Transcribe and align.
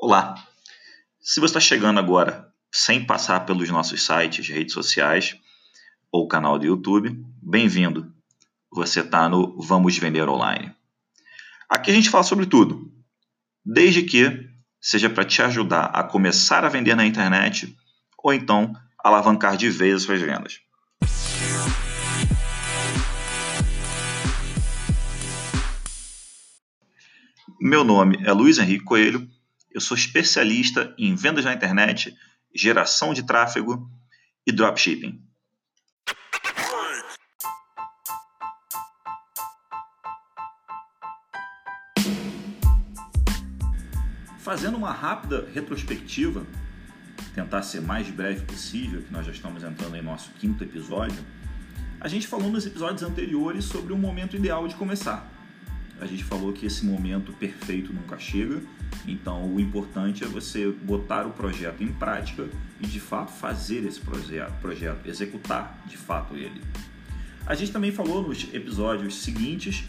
Olá! 0.00 0.36
Se 1.20 1.40
você 1.40 1.58
está 1.58 1.60
chegando 1.60 1.98
agora 1.98 2.54
sem 2.72 3.04
passar 3.04 3.40
pelos 3.40 3.68
nossos 3.68 4.00
sites, 4.06 4.48
redes 4.48 4.72
sociais 4.72 5.36
ou 6.12 6.28
canal 6.28 6.56
do 6.56 6.64
YouTube, 6.64 7.20
bem-vindo! 7.42 8.14
Você 8.70 9.00
está 9.00 9.28
no 9.28 9.60
Vamos 9.60 9.98
Vender 9.98 10.28
Online. 10.28 10.72
Aqui 11.68 11.90
a 11.90 11.94
gente 11.94 12.10
fala 12.10 12.22
sobre 12.22 12.46
tudo, 12.46 12.92
desde 13.66 14.04
que 14.04 14.48
seja 14.80 15.10
para 15.10 15.24
te 15.24 15.42
ajudar 15.42 15.86
a 15.86 16.04
começar 16.04 16.64
a 16.64 16.68
vender 16.68 16.94
na 16.94 17.04
internet 17.04 17.76
ou 18.22 18.32
então 18.32 18.72
alavancar 19.02 19.56
de 19.56 19.68
vez 19.68 19.96
as 19.96 20.02
suas 20.04 20.20
vendas. 20.20 20.60
Meu 27.60 27.82
nome 27.82 28.16
é 28.24 28.32
Luiz 28.32 28.58
Henrique 28.58 28.84
Coelho 28.84 29.28
eu 29.70 29.80
sou 29.80 29.96
especialista 29.96 30.94
em 30.98 31.14
vendas 31.14 31.44
na 31.44 31.52
internet, 31.52 32.14
geração 32.54 33.12
de 33.12 33.22
tráfego 33.22 33.90
e 34.46 34.52
dropshipping. 34.52 35.22
Fazendo 44.38 44.78
uma 44.78 44.92
rápida 44.92 45.46
retrospectiva, 45.52 46.46
tentar 47.34 47.62
ser 47.62 47.82
mais 47.82 48.08
breve 48.08 48.46
possível, 48.46 49.02
que 49.02 49.12
nós 49.12 49.26
já 49.26 49.32
estamos 49.32 49.62
entrando 49.62 49.94
em 49.94 50.02
nosso 50.02 50.30
quinto 50.40 50.64
episódio, 50.64 51.22
a 52.00 52.08
gente 52.08 52.26
falou 52.26 52.50
nos 52.50 52.64
episódios 52.64 53.02
anteriores 53.02 53.66
sobre 53.66 53.92
o 53.92 53.98
momento 53.98 54.36
ideal 54.36 54.66
de 54.66 54.74
começar. 54.74 55.37
A 56.00 56.06
gente 56.06 56.22
falou 56.22 56.52
que 56.52 56.64
esse 56.64 56.86
momento 56.86 57.32
perfeito 57.32 57.92
nunca 57.92 58.18
chega, 58.18 58.62
então 59.06 59.52
o 59.52 59.58
importante 59.58 60.22
é 60.22 60.26
você 60.26 60.70
botar 60.70 61.26
o 61.26 61.30
projeto 61.30 61.82
em 61.82 61.92
prática 61.92 62.48
e 62.80 62.86
de 62.86 63.00
fato 63.00 63.32
fazer 63.32 63.84
esse 63.84 64.00
projeto, 64.00 64.54
executar 65.04 65.82
de 65.86 65.96
fato 65.96 66.36
ele. 66.36 66.62
A 67.44 67.54
gente 67.54 67.72
também 67.72 67.90
falou 67.90 68.26
nos 68.26 68.46
episódios 68.54 69.22
seguintes, 69.22 69.84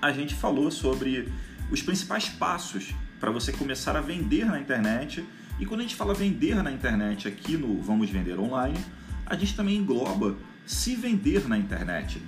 a 0.00 0.12
gente 0.12 0.34
falou 0.34 0.70
sobre 0.70 1.28
os 1.70 1.82
principais 1.82 2.28
passos 2.28 2.94
para 3.18 3.30
você 3.30 3.52
começar 3.52 3.96
a 3.96 4.00
vender 4.00 4.44
na 4.44 4.60
internet. 4.60 5.24
E 5.58 5.64
quando 5.64 5.80
a 5.80 5.82
gente 5.82 5.96
fala 5.96 6.12
vender 6.12 6.62
na 6.62 6.70
internet 6.70 7.26
aqui 7.26 7.56
no 7.56 7.80
Vamos 7.80 8.10
Vender 8.10 8.38
Online, 8.38 8.78
a 9.24 9.34
gente 9.34 9.56
também 9.56 9.78
engloba 9.78 10.36
se 10.66 10.94
vender 10.94 11.48
na 11.48 11.56
internet 11.56 12.20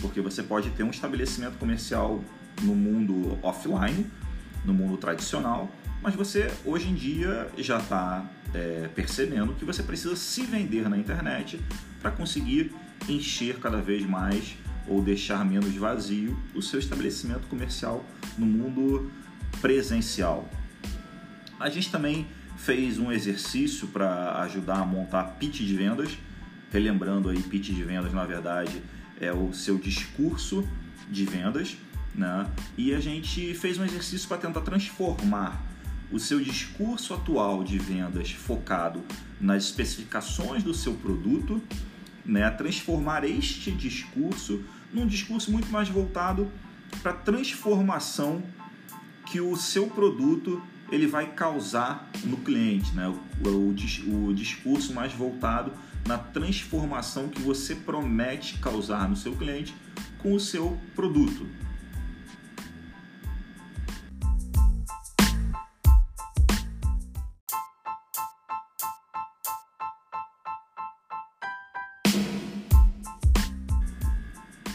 porque 0.00 0.20
você 0.20 0.42
pode 0.42 0.70
ter 0.70 0.82
um 0.82 0.90
estabelecimento 0.90 1.58
comercial 1.58 2.22
no 2.62 2.74
mundo 2.74 3.38
offline, 3.42 4.06
no 4.64 4.72
mundo 4.72 4.96
tradicional, 4.96 5.70
mas 6.02 6.14
você 6.14 6.50
hoje 6.64 6.88
em 6.88 6.94
dia 6.94 7.48
já 7.56 7.78
está 7.78 8.24
é, 8.52 8.88
percebendo 8.94 9.54
que 9.54 9.64
você 9.64 9.82
precisa 9.82 10.14
se 10.16 10.42
vender 10.42 10.88
na 10.88 10.96
internet 10.96 11.60
para 12.00 12.10
conseguir 12.10 12.72
encher 13.08 13.58
cada 13.58 13.80
vez 13.80 14.04
mais 14.06 14.56
ou 14.86 15.02
deixar 15.02 15.44
menos 15.44 15.74
vazio 15.74 16.38
o 16.54 16.60
seu 16.60 16.78
estabelecimento 16.78 17.46
comercial 17.48 18.04
no 18.36 18.46
mundo 18.46 19.10
presencial. 19.60 20.48
A 21.58 21.70
gente 21.70 21.90
também 21.90 22.26
fez 22.56 22.98
um 22.98 23.10
exercício 23.10 23.88
para 23.88 24.40
ajudar 24.42 24.80
a 24.80 24.86
montar 24.86 25.24
pitch 25.38 25.60
de 25.60 25.74
vendas, 25.74 26.18
relembrando 26.70 27.30
aí 27.30 27.42
pitch 27.42 27.70
de 27.70 27.82
vendas 27.82 28.12
na 28.12 28.24
verdade 28.24 28.82
é 29.20 29.32
o 29.32 29.52
seu 29.52 29.78
discurso 29.78 30.66
de 31.10 31.24
vendas, 31.24 31.76
né? 32.14 32.46
E 32.76 32.94
a 32.94 33.00
gente 33.00 33.54
fez 33.54 33.78
um 33.78 33.84
exercício 33.84 34.28
para 34.28 34.38
tentar 34.38 34.60
transformar 34.60 35.62
o 36.10 36.18
seu 36.18 36.40
discurso 36.40 37.14
atual 37.14 37.64
de 37.64 37.78
vendas 37.78 38.30
focado 38.30 39.02
nas 39.40 39.64
especificações 39.64 40.62
do 40.62 40.74
seu 40.74 40.94
produto, 40.94 41.62
né? 42.24 42.48
Transformar 42.50 43.24
este 43.24 43.70
discurso 43.70 44.62
num 44.92 45.06
discurso 45.06 45.50
muito 45.50 45.68
mais 45.70 45.88
voltado 45.88 46.50
para 47.02 47.10
a 47.10 47.14
transformação 47.14 48.42
que 49.26 49.40
o 49.40 49.56
seu 49.56 49.88
produto 49.88 50.62
ele 50.90 51.06
vai 51.06 51.26
causar 51.26 52.08
no 52.24 52.36
cliente, 52.36 52.94
né? 52.94 53.08
o, 53.08 53.48
o, 53.48 54.28
o 54.28 54.34
discurso 54.34 54.92
mais 54.92 55.12
voltado 55.12 55.72
na 56.06 56.18
transformação 56.18 57.28
que 57.28 57.40
você 57.40 57.74
promete 57.74 58.58
causar 58.58 59.08
no 59.08 59.16
seu 59.16 59.34
cliente 59.34 59.74
com 60.18 60.34
o 60.34 60.40
seu 60.40 60.78
produto. 60.94 61.46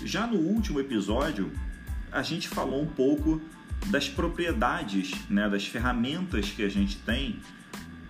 Já 0.03 0.25
no 0.25 0.39
último 0.39 0.79
episódio, 0.79 1.51
a 2.11 2.23
gente 2.23 2.47
falou 2.47 2.81
um 2.81 2.87
pouco 2.87 3.39
das 3.87 4.09
propriedades, 4.09 5.11
né, 5.29 5.47
das 5.47 5.65
ferramentas 5.67 6.49
que 6.49 6.63
a 6.63 6.69
gente 6.69 6.97
tem 6.97 7.39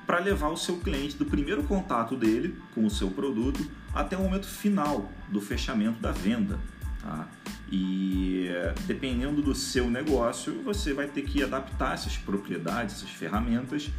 para 0.09 0.17
levar 0.17 0.47
o 0.49 0.57
seu 0.57 0.77
cliente 0.77 1.15
do 1.15 1.23
primeiro 1.23 1.61
contato 1.61 2.15
dele 2.15 2.57
com 2.73 2.83
o 2.83 2.89
seu 2.89 3.11
produto 3.11 3.63
até 3.93 4.17
o 4.17 4.23
momento 4.23 4.47
final 4.47 5.07
do 5.27 5.39
fechamento 5.39 5.99
da 5.99 6.11
venda. 6.11 6.59
Tá? 6.99 7.27
E 7.71 8.49
dependendo 8.87 9.39
do 9.39 9.53
seu 9.53 9.87
negócio, 9.87 10.63
você 10.63 10.93
vai 10.93 11.05
ter 11.05 11.21
que 11.21 11.43
adaptar 11.43 11.93
essas 11.93 12.17
propriedades, 12.17 12.95
essas 12.95 13.11
ferramentas 13.11 13.91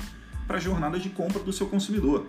para 0.48 0.56
a 0.56 0.60
jornada 0.60 0.98
de 0.98 1.10
compra 1.10 1.40
do 1.44 1.52
seu 1.52 1.68
consumidor. 1.68 2.26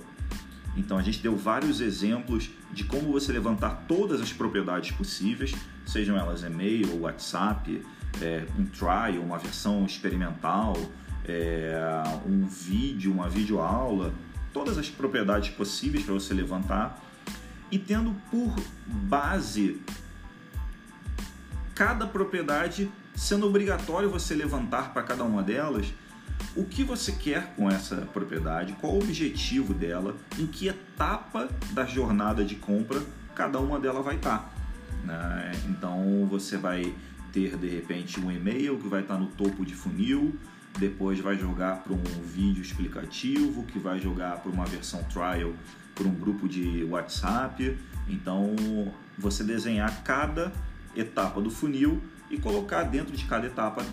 Então 0.78 0.96
a 0.96 1.02
gente 1.02 1.18
deu 1.18 1.36
vários 1.36 1.81
exemplos 1.81 2.52
de 2.72 2.84
como 2.84 3.12
você 3.12 3.31
levantar 3.31 3.86
todas 3.88 4.22
as 4.22 4.31
propriedades 4.31 4.92
possíveis, 4.92 5.56
sejam 5.88 6.16
elas 6.16 6.44
e-mail, 6.44 7.02
WhatsApp, 7.02 7.84
é, 8.22 8.46
um 8.59 8.66
trial, 8.68 9.24
uma 9.24 9.40
versão 9.40 9.84
experimental, 9.88 10.78
é, 11.26 11.76
um 12.26 12.46
vídeo, 12.46 13.12
uma 13.12 13.30
videoaula, 13.30 14.14
todas 14.54 14.78
as 14.78 14.90
propriedades 14.90 15.50
possíveis 15.50 16.04
para 16.04 16.14
você 16.14 16.34
levantar 16.34 17.02
e 17.72 17.80
tendo 17.80 18.14
por 18.30 18.56
base 18.86 19.81
cada 21.74 22.06
propriedade 22.06 22.92
sendo 23.16 23.48
obrigatório 23.48 24.10
você 24.10 24.34
levantar 24.34 24.94
para 24.94 25.04
cada 25.04 25.24
uma 25.24 25.42
delas 25.42 25.94
o 26.56 26.66
que 26.66 26.84
você 26.84 27.12
quer 27.12 27.54
com 27.56 27.70
essa 27.70 27.98
propriedade, 27.98 28.74
qual 28.74 28.94
o 28.94 28.98
objetivo 28.98 29.74
dela, 29.74 30.16
em 30.38 30.48
que 30.48 30.68
etapa 30.68 31.50
da 31.72 31.86
jornada 31.86 32.44
de 32.44 32.56
compra 32.56 33.02
cada 33.36 33.60
uma 33.60 33.80
delas 33.80 34.04
vai 34.04 34.16
estar. 34.16 34.40
Tá, 34.40 34.50
né? 35.06 35.52
Então 35.70 36.28
você 36.30 36.58
vai 36.58 36.94
ter 37.31 37.56
de 37.58 37.68
repente 37.70 38.20
um 38.20 38.30
e-mail 38.30 38.78
que 38.78 38.88
vai 38.88 39.02
estar 39.02 39.18
no 39.18 39.28
topo 39.28 39.66
de 39.66 39.74
funil, 39.74 40.38
depois 40.78 41.20
vai 41.20 41.38
jogar 41.38 41.84
para 41.84 41.94
um 41.94 42.04
vídeo 42.24 42.62
explicativo, 42.62 43.64
que 43.64 43.80
vai 43.80 44.00
jogar 44.00 44.38
para 44.38 44.52
uma 44.52 44.66
versão 44.66 45.04
trial 45.06 45.54
para 45.94 46.08
um 46.08 46.14
grupo 46.14 46.48
de 46.48 46.84
WhatsApp. 46.86 47.78
Então, 48.08 48.56
você 49.18 49.44
desenhar 49.44 50.04
cada 50.04 50.52
etapa 50.96 51.42
do 51.42 51.50
funil 51.50 52.02
e 52.30 52.38
colocar 52.38 52.84
dentro 52.84 53.16
de 53.16 53.26
cada 53.26 53.48
etapa 53.48 53.86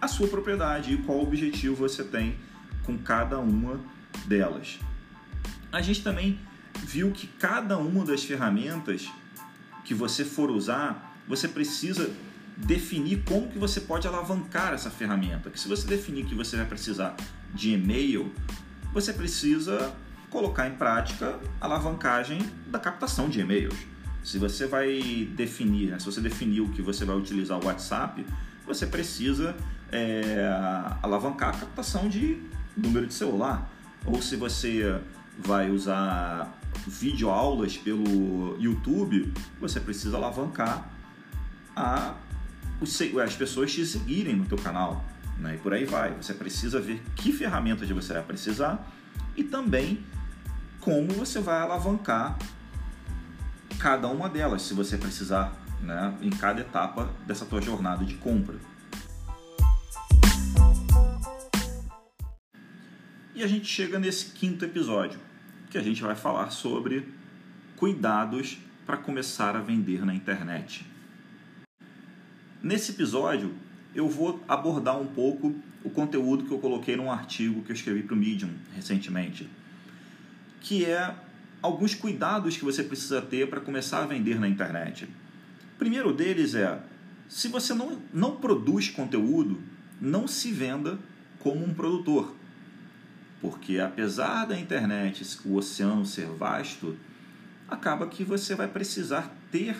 a 0.00 0.08
sua 0.08 0.28
propriedade 0.28 0.92
e 0.92 0.98
qual 0.98 1.22
objetivo 1.22 1.76
você 1.76 2.02
tem 2.02 2.36
com 2.82 2.98
cada 2.98 3.38
uma 3.38 3.80
delas. 4.26 4.78
A 5.72 5.80
gente 5.80 6.02
também 6.02 6.38
viu 6.82 7.10
que 7.10 7.26
cada 7.26 7.78
uma 7.78 8.04
das 8.04 8.24
ferramentas 8.24 9.10
que 9.84 9.94
você 9.94 10.24
for 10.24 10.50
usar, 10.50 11.16
você 11.26 11.48
precisa 11.48 12.10
definir 12.56 13.22
como 13.24 13.48
que 13.48 13.58
você 13.58 13.80
pode 13.80 14.06
alavancar 14.06 14.72
essa 14.72 14.90
ferramenta. 14.90 15.50
Que 15.50 15.58
se 15.58 15.68
você 15.68 15.86
definir 15.86 16.24
que 16.24 16.34
você 16.34 16.56
vai 16.56 16.66
precisar 16.66 17.16
de 17.52 17.72
e-mail, 17.72 18.32
você 18.92 19.12
precisa 19.12 19.94
colocar 20.30 20.68
em 20.68 20.74
prática 20.74 21.38
a 21.60 21.64
alavancagem 21.64 22.38
da 22.66 22.78
captação 22.78 23.28
de 23.28 23.40
e-mails. 23.40 23.76
Se 24.22 24.38
você 24.38 24.66
vai 24.66 25.28
definir, 25.36 25.90
né, 25.90 25.98
se 25.98 26.06
você 26.06 26.20
definiu 26.20 26.68
que 26.70 26.80
você 26.80 27.04
vai 27.04 27.16
utilizar 27.16 27.58
o 27.58 27.66
WhatsApp, 27.66 28.24
você 28.66 28.86
precisa 28.86 29.54
é, 29.92 30.48
alavancar 31.02 31.50
a 31.54 31.58
captação 31.58 32.08
de 32.08 32.42
número 32.76 33.06
de 33.06 33.14
celular. 33.14 33.70
Ou 34.06 34.20
se 34.20 34.36
você 34.36 35.00
vai 35.38 35.70
usar 35.70 36.52
videoaulas 36.86 37.76
pelo 37.76 38.56
YouTube, 38.58 39.32
você 39.60 39.78
precisa 39.78 40.16
alavancar 40.16 40.90
a 41.76 42.14
as 43.22 43.34
pessoas 43.36 43.72
te 43.72 43.84
seguirem 43.84 44.36
no 44.36 44.44
teu 44.44 44.58
canal, 44.58 45.04
né? 45.38 45.54
E 45.54 45.58
por 45.58 45.72
aí 45.72 45.84
vai. 45.84 46.14
Você 46.14 46.34
precisa 46.34 46.80
ver 46.80 47.02
que 47.16 47.32
ferramentas 47.32 47.88
você 47.88 48.12
vai 48.12 48.22
precisar 48.22 48.86
e 49.36 49.42
também 49.42 50.04
como 50.80 51.08
você 51.12 51.40
vai 51.40 51.60
alavancar 51.60 52.38
cada 53.78 54.08
uma 54.08 54.28
delas, 54.28 54.62
se 54.62 54.74
você 54.74 54.96
precisar, 54.96 55.52
né? 55.80 56.16
Em 56.20 56.30
cada 56.30 56.60
etapa 56.60 57.10
dessa 57.26 57.44
tua 57.44 57.60
jornada 57.60 58.04
de 58.04 58.14
compra. 58.14 58.56
E 63.34 63.42
a 63.42 63.46
gente 63.46 63.66
chega 63.66 63.98
nesse 63.98 64.26
quinto 64.26 64.64
episódio, 64.64 65.18
que 65.68 65.76
a 65.76 65.82
gente 65.82 66.00
vai 66.02 66.14
falar 66.14 66.50
sobre 66.50 67.12
cuidados 67.76 68.58
para 68.86 68.96
começar 68.96 69.56
a 69.56 69.60
vender 69.60 70.04
na 70.04 70.14
internet. 70.14 70.86
Nesse 72.64 72.92
episódio, 72.92 73.54
eu 73.94 74.08
vou 74.08 74.42
abordar 74.48 74.98
um 74.98 75.04
pouco 75.04 75.54
o 75.84 75.90
conteúdo 75.90 76.46
que 76.46 76.50
eu 76.50 76.58
coloquei 76.58 76.96
num 76.96 77.12
artigo 77.12 77.60
que 77.60 77.70
eu 77.70 77.74
escrevi 77.74 78.02
para 78.02 78.14
o 78.14 78.16
Medium 78.16 78.48
recentemente, 78.74 79.46
que 80.62 80.82
é 80.86 81.14
alguns 81.60 81.94
cuidados 81.94 82.56
que 82.56 82.64
você 82.64 82.82
precisa 82.82 83.20
ter 83.20 83.50
para 83.50 83.60
começar 83.60 84.02
a 84.02 84.06
vender 84.06 84.40
na 84.40 84.48
internet. 84.48 85.04
O 85.04 85.78
primeiro 85.78 86.10
deles 86.10 86.54
é: 86.54 86.80
se 87.28 87.48
você 87.48 87.74
não, 87.74 88.00
não 88.14 88.36
produz 88.36 88.88
conteúdo, 88.88 89.60
não 90.00 90.26
se 90.26 90.50
venda 90.50 90.98
como 91.40 91.62
um 91.62 91.74
produtor. 91.74 92.34
Porque 93.42 93.78
apesar 93.78 94.46
da 94.46 94.58
internet, 94.58 95.22
o 95.44 95.56
oceano 95.56 96.06
ser 96.06 96.28
vasto, 96.28 96.96
acaba 97.68 98.06
que 98.06 98.24
você 98.24 98.54
vai 98.54 98.68
precisar 98.68 99.30
ter 99.52 99.76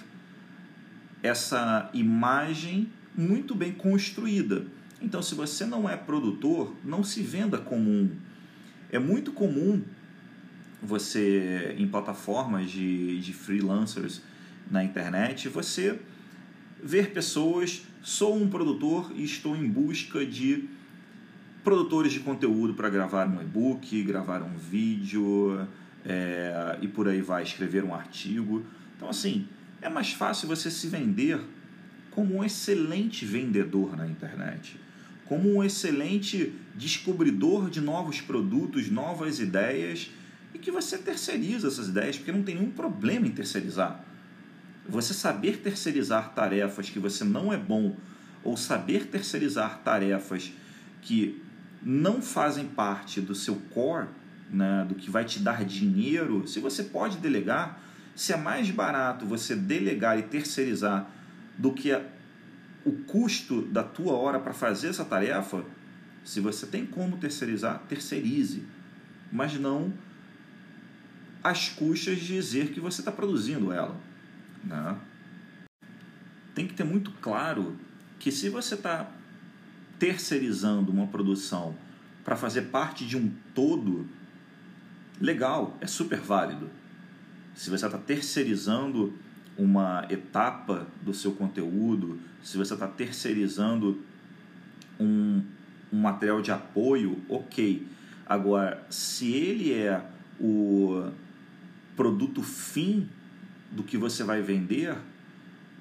essa 1.24 1.88
imagem 1.94 2.88
muito 3.16 3.54
bem 3.54 3.72
construída. 3.72 4.66
Então, 5.00 5.22
se 5.22 5.34
você 5.34 5.64
não 5.64 5.88
é 5.88 5.96
produtor, 5.96 6.74
não 6.84 7.02
se 7.02 7.22
venda 7.22 7.56
como 7.56 7.90
um. 7.90 8.10
É 8.90 8.98
muito 8.98 9.32
comum 9.32 9.82
você, 10.82 11.74
em 11.78 11.88
plataformas 11.88 12.70
de, 12.70 13.18
de 13.20 13.32
freelancers 13.32 14.20
na 14.70 14.84
internet, 14.84 15.48
você 15.48 15.98
ver 16.82 17.10
pessoas, 17.12 17.82
sou 18.02 18.36
um 18.36 18.46
produtor 18.46 19.10
e 19.14 19.24
estou 19.24 19.56
em 19.56 19.66
busca 19.66 20.26
de 20.26 20.68
produtores 21.64 22.12
de 22.12 22.20
conteúdo 22.20 22.74
para 22.74 22.90
gravar 22.90 23.26
um 23.26 23.40
e-book, 23.40 24.02
gravar 24.02 24.42
um 24.42 24.58
vídeo 24.58 25.66
é, 26.04 26.78
e 26.82 26.88
por 26.88 27.08
aí 27.08 27.22
vai, 27.22 27.42
escrever 27.42 27.82
um 27.82 27.94
artigo. 27.94 28.62
Então, 28.96 29.08
assim, 29.08 29.48
é 29.84 29.88
mais 29.90 30.12
fácil 30.12 30.48
você 30.48 30.70
se 30.70 30.88
vender 30.88 31.38
como 32.10 32.36
um 32.36 32.44
excelente 32.44 33.26
vendedor 33.26 33.96
na 33.96 34.06
internet, 34.06 34.80
como 35.26 35.54
um 35.54 35.62
excelente 35.62 36.54
descobridor 36.74 37.68
de 37.68 37.82
novos 37.82 38.20
produtos, 38.20 38.90
novas 38.90 39.40
ideias 39.40 40.10
e 40.54 40.58
que 40.58 40.70
você 40.70 40.96
terceiriza 40.96 41.68
essas 41.68 41.88
ideias, 41.88 42.16
porque 42.16 42.32
não 42.32 42.42
tem 42.42 42.54
nenhum 42.54 42.70
problema 42.70 43.26
em 43.26 43.30
terceirizar. 43.30 44.02
Você 44.88 45.12
saber 45.12 45.58
terceirizar 45.58 46.32
tarefas 46.34 46.88
que 46.88 46.98
você 46.98 47.22
não 47.22 47.52
é 47.52 47.58
bom 47.58 47.94
ou 48.42 48.56
saber 48.56 49.06
terceirizar 49.08 49.80
tarefas 49.84 50.50
que 51.02 51.42
não 51.82 52.22
fazem 52.22 52.66
parte 52.66 53.20
do 53.20 53.34
seu 53.34 53.56
core, 53.70 54.08
né, 54.50 54.86
do 54.88 54.94
que 54.94 55.10
vai 55.10 55.26
te 55.26 55.40
dar 55.40 55.62
dinheiro, 55.62 56.46
se 56.48 56.58
você 56.58 56.84
pode 56.84 57.18
delegar, 57.18 57.82
se 58.14 58.32
é 58.32 58.36
mais 58.36 58.70
barato 58.70 59.26
você 59.26 59.54
delegar 59.56 60.18
e 60.18 60.22
terceirizar 60.22 61.10
do 61.58 61.72
que 61.72 61.90
o 62.84 62.92
custo 63.04 63.62
da 63.62 63.82
tua 63.82 64.12
hora 64.12 64.38
para 64.38 64.52
fazer 64.52 64.88
essa 64.88 65.04
tarefa, 65.04 65.64
se 66.22 66.40
você 66.40 66.66
tem 66.66 66.86
como 66.86 67.16
terceirizar, 67.16 67.82
terceirize, 67.88 68.64
mas 69.32 69.54
não 69.54 69.92
às 71.42 71.68
custas 71.68 72.18
de 72.18 72.26
dizer 72.26 72.72
que 72.72 72.80
você 72.80 73.00
está 73.00 73.12
produzindo 73.12 73.72
ela. 73.72 73.96
Né? 74.62 74.96
Tem 76.54 76.66
que 76.66 76.74
ter 76.74 76.84
muito 76.84 77.10
claro 77.20 77.76
que 78.18 78.32
se 78.32 78.48
você 78.48 78.74
está 78.74 79.10
terceirizando 79.98 80.90
uma 80.90 81.06
produção 81.06 81.76
para 82.24 82.36
fazer 82.36 82.62
parte 82.62 83.06
de 83.06 83.16
um 83.16 83.30
todo, 83.54 84.08
legal, 85.20 85.76
é 85.80 85.86
super 85.86 86.20
válido. 86.20 86.70
Se 87.54 87.70
você 87.70 87.86
está 87.86 87.98
terceirizando 87.98 89.14
uma 89.56 90.06
etapa 90.10 90.86
do 91.02 91.14
seu 91.14 91.32
conteúdo, 91.32 92.18
se 92.42 92.56
você 92.56 92.74
está 92.74 92.88
terceirizando 92.88 94.02
um, 94.98 95.42
um 95.92 96.00
material 96.00 96.42
de 96.42 96.50
apoio, 96.50 97.22
ok. 97.28 97.86
Agora, 98.26 98.84
se 98.90 99.32
ele 99.32 99.72
é 99.72 100.04
o 100.40 101.10
produto 101.96 102.42
fim 102.42 103.08
do 103.70 103.82
que 103.82 103.96
você 103.96 104.24
vai 104.24 104.42
vender, 104.42 104.96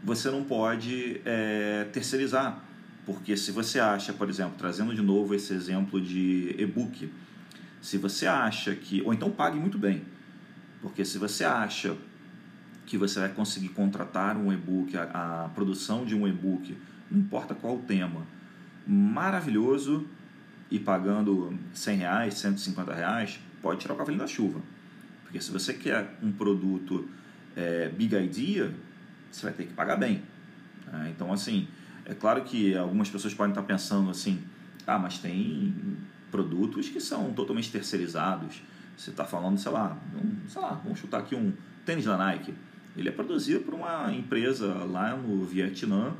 você 0.03 0.29
não 0.29 0.43
pode 0.43 1.21
é, 1.25 1.87
terceirizar. 1.91 2.63
Porque 3.05 3.35
se 3.35 3.51
você 3.51 3.79
acha, 3.79 4.13
por 4.13 4.29
exemplo, 4.29 4.53
trazendo 4.57 4.93
de 4.93 5.01
novo 5.01 5.33
esse 5.33 5.53
exemplo 5.53 5.99
de 5.99 6.55
e-book, 6.57 7.09
se 7.81 7.97
você 7.97 8.25
acha 8.25 8.75
que. 8.75 9.01
Ou 9.01 9.13
então 9.13 9.29
pague 9.29 9.57
muito 9.57 9.77
bem. 9.77 10.03
Porque 10.83 11.05
se 11.05 11.17
você 11.17 11.45
acha 11.45 11.95
que 12.85 12.97
você 12.97 13.21
vai 13.21 13.29
conseguir 13.29 13.69
contratar 13.69 14.35
um 14.35 14.51
e-book, 14.51 14.95
a, 14.97 15.45
a 15.45 15.49
produção 15.55 16.05
de 16.05 16.13
um 16.13 16.27
e-book, 16.27 16.77
não 17.09 17.21
importa 17.21 17.55
qual 17.55 17.77
o 17.77 17.79
tema, 17.79 18.27
maravilhoso 18.85 20.05
e 20.69 20.77
pagando 20.77 21.57
100 21.73 21.97
reais, 21.97 22.33
150 22.33 22.93
reais, 22.93 23.39
pode 23.61 23.79
tirar 23.79 23.93
o 23.93 23.97
cavalinho 23.97 24.21
da 24.21 24.27
chuva. 24.27 24.59
Porque 25.23 25.39
se 25.39 25.51
você 25.51 25.73
quer 25.73 26.17
um 26.21 26.33
produto 26.33 27.07
é, 27.55 27.87
big 27.87 28.13
idea, 28.13 28.69
você 29.31 29.43
vai 29.43 29.53
ter 29.53 29.67
que 29.67 29.73
pagar 29.73 29.95
bem. 29.95 30.21
Né? 30.91 31.13
Então, 31.15 31.31
assim, 31.31 31.65
é 32.05 32.13
claro 32.13 32.43
que 32.43 32.75
algumas 32.75 33.09
pessoas 33.09 33.33
podem 33.33 33.51
estar 33.51 33.63
pensando 33.63 34.09
assim, 34.09 34.43
ah, 34.85 34.99
mas 34.99 35.17
tem 35.17 35.73
produtos 36.29 36.89
que 36.89 36.99
são 36.99 37.31
totalmente 37.31 37.71
terceirizados. 37.71 38.61
Você 38.97 39.09
está 39.09 39.25
falando, 39.25 39.57
sei 39.57 39.71
lá, 39.71 39.97
um, 40.15 40.47
sei 40.47 40.61
lá, 40.61 40.79
vamos 40.83 40.99
chutar 40.99 41.19
aqui 41.19 41.35
um 41.35 41.53
tênis 41.85 42.05
da 42.05 42.17
Nike. 42.17 42.53
Ele 42.95 43.09
é 43.09 43.11
produzido 43.11 43.61
por 43.61 43.73
uma 43.73 44.13
empresa 44.13 44.73
lá 44.85 45.15
no 45.15 45.43
Vietnã 45.45 46.13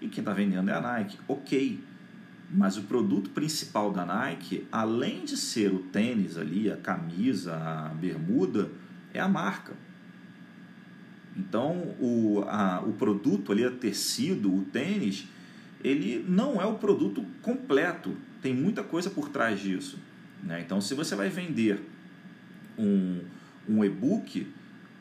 e 0.00 0.08
quem 0.08 0.22
está 0.22 0.32
vendendo 0.32 0.70
é 0.70 0.74
a 0.74 0.80
Nike. 0.80 1.18
Ok, 1.26 1.82
mas 2.50 2.76
o 2.76 2.82
produto 2.82 3.30
principal 3.30 3.92
da 3.92 4.04
Nike, 4.04 4.66
além 4.70 5.24
de 5.24 5.36
ser 5.36 5.72
o 5.72 5.80
tênis 5.80 6.38
ali, 6.38 6.70
a 6.70 6.76
camisa, 6.76 7.56
a 7.56 7.88
bermuda, 7.88 8.70
é 9.12 9.20
a 9.20 9.28
marca. 9.28 9.74
Então, 11.36 11.94
o, 12.00 12.44
a, 12.46 12.80
o 12.80 12.92
produto 12.92 13.52
ali, 13.52 13.64
o 13.64 13.76
tecido, 13.76 14.52
o 14.52 14.62
tênis, 14.62 15.26
ele 15.82 16.24
não 16.28 16.60
é 16.60 16.66
o 16.66 16.74
produto 16.74 17.24
completo. 17.42 18.16
Tem 18.42 18.54
muita 18.54 18.82
coisa 18.82 19.10
por 19.10 19.28
trás 19.28 19.60
disso. 19.60 19.98
Né? 20.42 20.60
Então, 20.60 20.80
se 20.80 20.94
você 20.94 21.14
vai 21.14 21.28
vender 21.28 21.80
um, 22.78 23.20
um 23.68 23.84
e-book, 23.84 24.46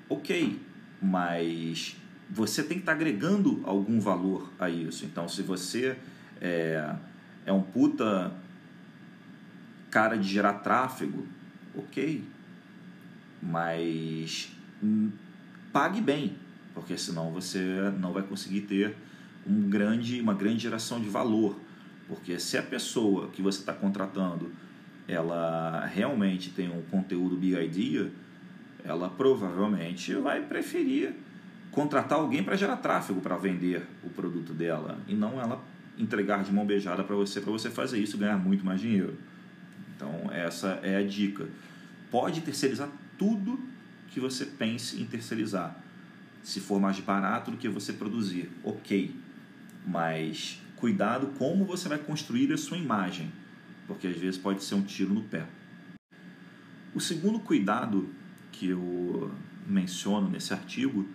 ok, 0.09 0.59
mas 1.01 1.95
você 2.29 2.61
tem 2.61 2.77
que 2.77 2.83
estar 2.83 2.93
tá 2.93 2.97
agregando 2.97 3.61
algum 3.63 3.99
valor 3.99 4.51
a 4.59 4.69
isso. 4.69 5.05
Então, 5.05 5.27
se 5.27 5.41
você 5.41 5.97
é, 6.41 6.95
é 7.45 7.53
um 7.53 7.61
puta 7.61 8.33
cara 9.89 10.17
de 10.17 10.27
gerar 10.27 10.55
tráfego, 10.55 11.25
ok, 11.75 12.23
mas 13.41 14.51
pague 15.71 16.01
bem, 16.01 16.35
porque 16.73 16.97
senão 16.97 17.31
você 17.31 17.91
não 17.99 18.13
vai 18.13 18.23
conseguir 18.23 18.61
ter 18.61 18.95
um 19.47 19.69
grande, 19.69 20.21
uma 20.21 20.33
grande 20.33 20.59
geração 20.59 20.99
de 20.99 21.09
valor. 21.09 21.59
Porque 22.07 22.39
se 22.39 22.57
a 22.57 22.63
pessoa 22.63 23.29
que 23.29 23.41
você 23.41 23.59
está 23.59 23.73
contratando 23.73 24.51
ela 25.09 25.87
realmente 25.87 26.51
tem 26.51 26.69
um 26.69 26.83
conteúdo 26.83 27.35
big 27.35 27.55
idea, 27.55 28.11
ela 28.85 29.09
provavelmente 29.09 30.13
vai 30.13 30.41
preferir 30.41 31.13
contratar 31.71 32.19
alguém 32.19 32.43
para 32.43 32.55
gerar 32.55 32.77
tráfego 32.77 33.19
para 33.19 33.35
vender 33.35 33.87
o 34.03 34.09
produto 34.09 34.53
dela 34.53 34.99
e 35.07 35.15
não 35.15 35.41
ela 35.41 35.63
entregar 35.97 36.43
de 36.43 36.51
mão 36.51 36.65
beijada 36.65 37.03
para 37.03 37.15
você 37.15 37.41
para 37.41 37.51
você 37.51 37.69
fazer 37.69 37.99
isso 37.99 38.15
e 38.15 38.19
ganhar 38.19 38.37
muito 38.37 38.63
mais 38.63 38.79
dinheiro. 38.79 39.17
Então 39.95 40.31
essa 40.31 40.79
é 40.83 40.95
a 40.95 41.03
dica. 41.03 41.47
Pode 42.11 42.41
terceirizar 42.41 42.89
tudo 43.17 43.59
que 44.09 44.19
você 44.19 44.45
pense 44.45 45.01
em 45.01 45.05
terceirizar. 45.05 45.75
Se 46.43 46.59
for 46.59 46.79
mais 46.79 46.99
barato 46.99 47.51
do 47.51 47.57
que 47.57 47.67
você 47.67 47.93
produzir, 47.93 48.49
ok. 48.63 49.13
Mas 49.85 50.61
cuidado 50.75 51.33
como 51.37 51.65
você 51.65 51.89
vai 51.89 51.97
construir 51.97 52.53
a 52.53 52.57
sua 52.57 52.77
imagem, 52.77 53.31
porque 53.89 54.07
às 54.07 54.15
vezes 54.15 54.39
pode 54.39 54.63
ser 54.63 54.75
um 54.75 54.81
tiro 54.81 55.13
no 55.13 55.23
pé. 55.23 55.45
O 56.95 57.01
segundo 57.01 57.41
cuidado 57.41 58.07
que 58.53 58.69
eu 58.69 59.31
menciono 59.67 60.29
nesse 60.29 60.53
artigo 60.53 61.05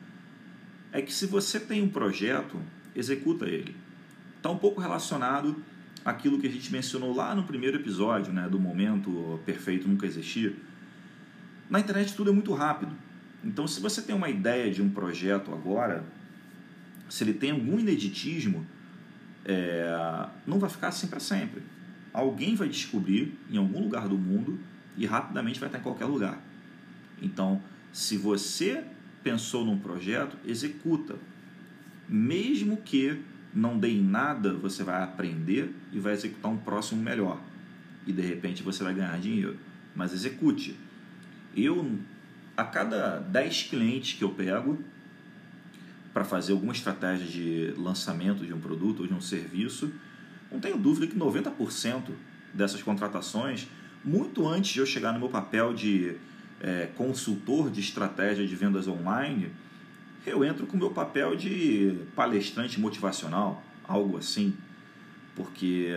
é 0.92 1.00
que 1.00 1.12
se 1.12 1.26
você 1.26 1.58
tem 1.58 1.82
um 1.82 1.88
projeto, 1.88 2.60
executa 2.94 3.46
ele. 3.46 3.74
Está 4.36 4.50
um 4.50 4.58
pouco 4.58 4.80
relacionado 4.80 5.56
àquilo 6.04 6.38
que 6.38 6.46
a 6.46 6.50
gente 6.50 6.70
mencionou 6.70 7.14
lá 7.14 7.34
no 7.34 7.44
primeiro 7.44 7.78
episódio, 7.78 8.32
né, 8.32 8.46
do 8.48 8.60
momento 8.60 9.40
perfeito 9.46 9.88
nunca 9.88 10.06
existir 10.06 10.54
na 11.68 11.80
internet 11.80 12.14
tudo 12.14 12.30
é 12.30 12.32
muito 12.32 12.52
rápido. 12.52 12.92
Então, 13.42 13.66
se 13.66 13.80
você 13.80 14.00
tem 14.00 14.14
uma 14.14 14.30
ideia 14.30 14.70
de 14.70 14.80
um 14.82 14.88
projeto 14.88 15.52
agora, 15.52 16.04
se 17.08 17.24
ele 17.24 17.34
tem 17.34 17.50
algum 17.50 17.78
ineditismo, 17.78 18.66
é, 19.44 20.26
não 20.46 20.58
vai 20.58 20.70
ficar 20.70 20.88
assim 20.88 21.06
para 21.06 21.20
sempre. 21.20 21.62
Alguém 22.14 22.54
vai 22.54 22.68
descobrir 22.68 23.36
em 23.50 23.58
algum 23.58 23.82
lugar 23.82 24.08
do 24.08 24.16
mundo 24.16 24.58
e 24.96 25.04
rapidamente 25.04 25.58
vai 25.58 25.68
estar 25.68 25.80
em 25.80 25.82
qualquer 25.82 26.04
lugar. 26.04 26.40
Então, 27.20 27.60
se 27.92 28.16
você 28.16 28.84
pensou 29.24 29.64
num 29.64 29.78
projeto, 29.78 30.36
executa. 30.46 31.16
Mesmo 32.08 32.76
que 32.76 33.20
não 33.52 33.78
dê 33.78 33.88
em 33.88 34.02
nada, 34.02 34.54
você 34.54 34.84
vai 34.84 35.02
aprender 35.02 35.74
e 35.92 35.98
vai 35.98 36.12
executar 36.12 36.52
um 36.52 36.56
próximo 36.56 37.02
melhor. 37.02 37.40
E 38.06 38.12
de 38.12 38.22
repente 38.22 38.62
você 38.62 38.84
vai 38.84 38.94
ganhar 38.94 39.18
dinheiro. 39.18 39.56
Mas 39.94 40.12
execute. 40.12 40.76
Eu, 41.56 41.98
a 42.56 42.64
cada 42.64 43.18
10 43.18 43.64
clientes 43.64 44.16
que 44.16 44.22
eu 44.22 44.30
pego 44.30 44.78
para 46.12 46.24
fazer 46.24 46.52
alguma 46.52 46.72
estratégia 46.72 47.26
de 47.26 47.74
lançamento 47.80 48.46
de 48.46 48.52
um 48.52 48.60
produto 48.60 49.00
ou 49.00 49.06
de 49.06 49.14
um 49.14 49.20
serviço, 49.20 49.92
não 50.54 50.60
tenho 50.60 50.78
dúvida 50.78 51.06
que 51.06 51.18
90% 51.18 52.10
dessas 52.52 52.82
contratações, 52.82 53.68
muito 54.04 54.46
antes 54.46 54.72
de 54.72 54.78
eu 54.78 54.86
chegar 54.86 55.12
no 55.12 55.18
meu 55.18 55.28
papel 55.28 55.74
de 55.74 56.16
é, 56.60 56.88
consultor 56.96 57.70
de 57.70 57.80
estratégia 57.80 58.46
de 58.46 58.54
vendas 58.54 58.86
online, 58.86 59.50
eu 60.24 60.44
entro 60.44 60.66
com 60.66 60.76
o 60.76 60.80
meu 60.80 60.90
papel 60.90 61.36
de 61.36 61.98
palestrante 62.14 62.80
motivacional, 62.80 63.62
algo 63.86 64.16
assim, 64.16 64.54
porque 65.34 65.88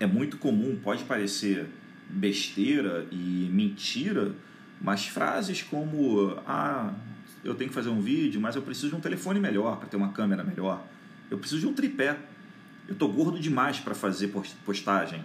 é 0.00 0.06
muito 0.06 0.38
comum, 0.38 0.78
pode 0.82 1.04
parecer 1.04 1.66
besteira 2.08 3.06
e 3.12 3.48
mentira, 3.52 4.32
mas 4.80 5.06
frases 5.06 5.62
como 5.62 6.36
ah, 6.46 6.92
eu 7.44 7.54
tenho 7.54 7.68
que 7.68 7.74
fazer 7.74 7.90
um 7.90 8.00
vídeo, 8.00 8.40
mas 8.40 8.56
eu 8.56 8.62
preciso 8.62 8.88
de 8.88 8.94
um 8.96 9.00
telefone 9.00 9.38
melhor 9.38 9.78
para 9.78 9.88
ter 9.88 9.96
uma 9.96 10.12
câmera 10.12 10.42
melhor. 10.42 10.84
Eu 11.30 11.38
preciso 11.38 11.60
de 11.60 11.66
um 11.66 11.74
tripé. 11.74 12.16
Eu 12.88 12.94
tô 12.94 13.08
gordo 13.08 13.38
demais 13.38 13.80
para 13.80 13.94
fazer 13.94 14.32
postagem. 14.64 15.22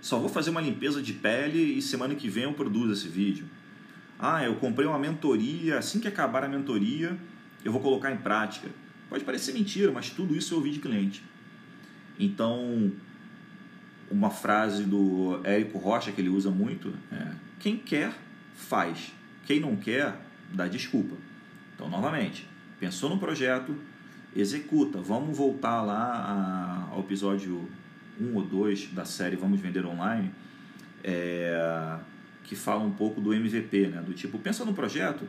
Só 0.00 0.18
vou 0.18 0.28
fazer 0.28 0.50
uma 0.50 0.60
limpeza 0.60 1.02
de 1.02 1.12
pele 1.12 1.58
e 1.58 1.82
semana 1.82 2.14
que 2.14 2.28
vem 2.28 2.44
eu 2.44 2.52
produzo 2.52 2.92
esse 2.92 3.08
vídeo. 3.08 3.46
Ah, 4.18 4.44
eu 4.44 4.54
comprei 4.56 4.86
uma 4.86 4.98
mentoria, 4.98 5.78
assim 5.78 6.00
que 6.00 6.08
acabar 6.08 6.44
a 6.44 6.48
mentoria, 6.48 7.18
eu 7.64 7.72
vou 7.72 7.80
colocar 7.80 8.10
em 8.12 8.16
prática. 8.16 8.68
Pode 9.10 9.24
parecer 9.24 9.52
mentira, 9.52 9.92
mas 9.92 10.10
tudo 10.10 10.34
isso 10.34 10.54
eu 10.54 10.58
ouvi 10.58 10.70
de 10.70 10.78
cliente. 10.78 11.22
Então, 12.18 12.92
uma 14.10 14.30
frase 14.30 14.84
do 14.84 15.40
Érico 15.44 15.78
Rocha 15.78 16.12
que 16.12 16.20
ele 16.20 16.30
usa 16.30 16.50
muito 16.50 16.92
é: 17.12 17.32
quem 17.60 17.76
quer, 17.76 18.16
faz. 18.54 19.12
Quem 19.44 19.60
não 19.60 19.76
quer, 19.76 20.16
dá 20.52 20.66
desculpa. 20.66 21.14
Então, 21.74 21.90
novamente, 21.90 22.48
pensou 22.80 23.10
no 23.10 23.18
projeto, 23.18 23.76
executa. 24.40 25.00
Vamos 25.00 25.36
voltar 25.36 25.82
lá 25.82 26.88
ao 26.92 27.00
episódio 27.00 27.68
1 28.20 28.34
ou 28.34 28.42
2 28.42 28.90
da 28.92 29.04
série 29.04 29.36
Vamos 29.36 29.60
Vender 29.60 29.86
Online. 29.86 30.30
É 31.02 31.98
que 32.46 32.54
fala 32.54 32.82
um 32.84 32.92
pouco 32.92 33.20
do 33.20 33.34
MVP, 33.34 33.88
né? 33.88 34.00
Do 34.00 34.14
tipo, 34.14 34.38
pensa 34.38 34.64
no 34.64 34.72
projeto, 34.72 35.26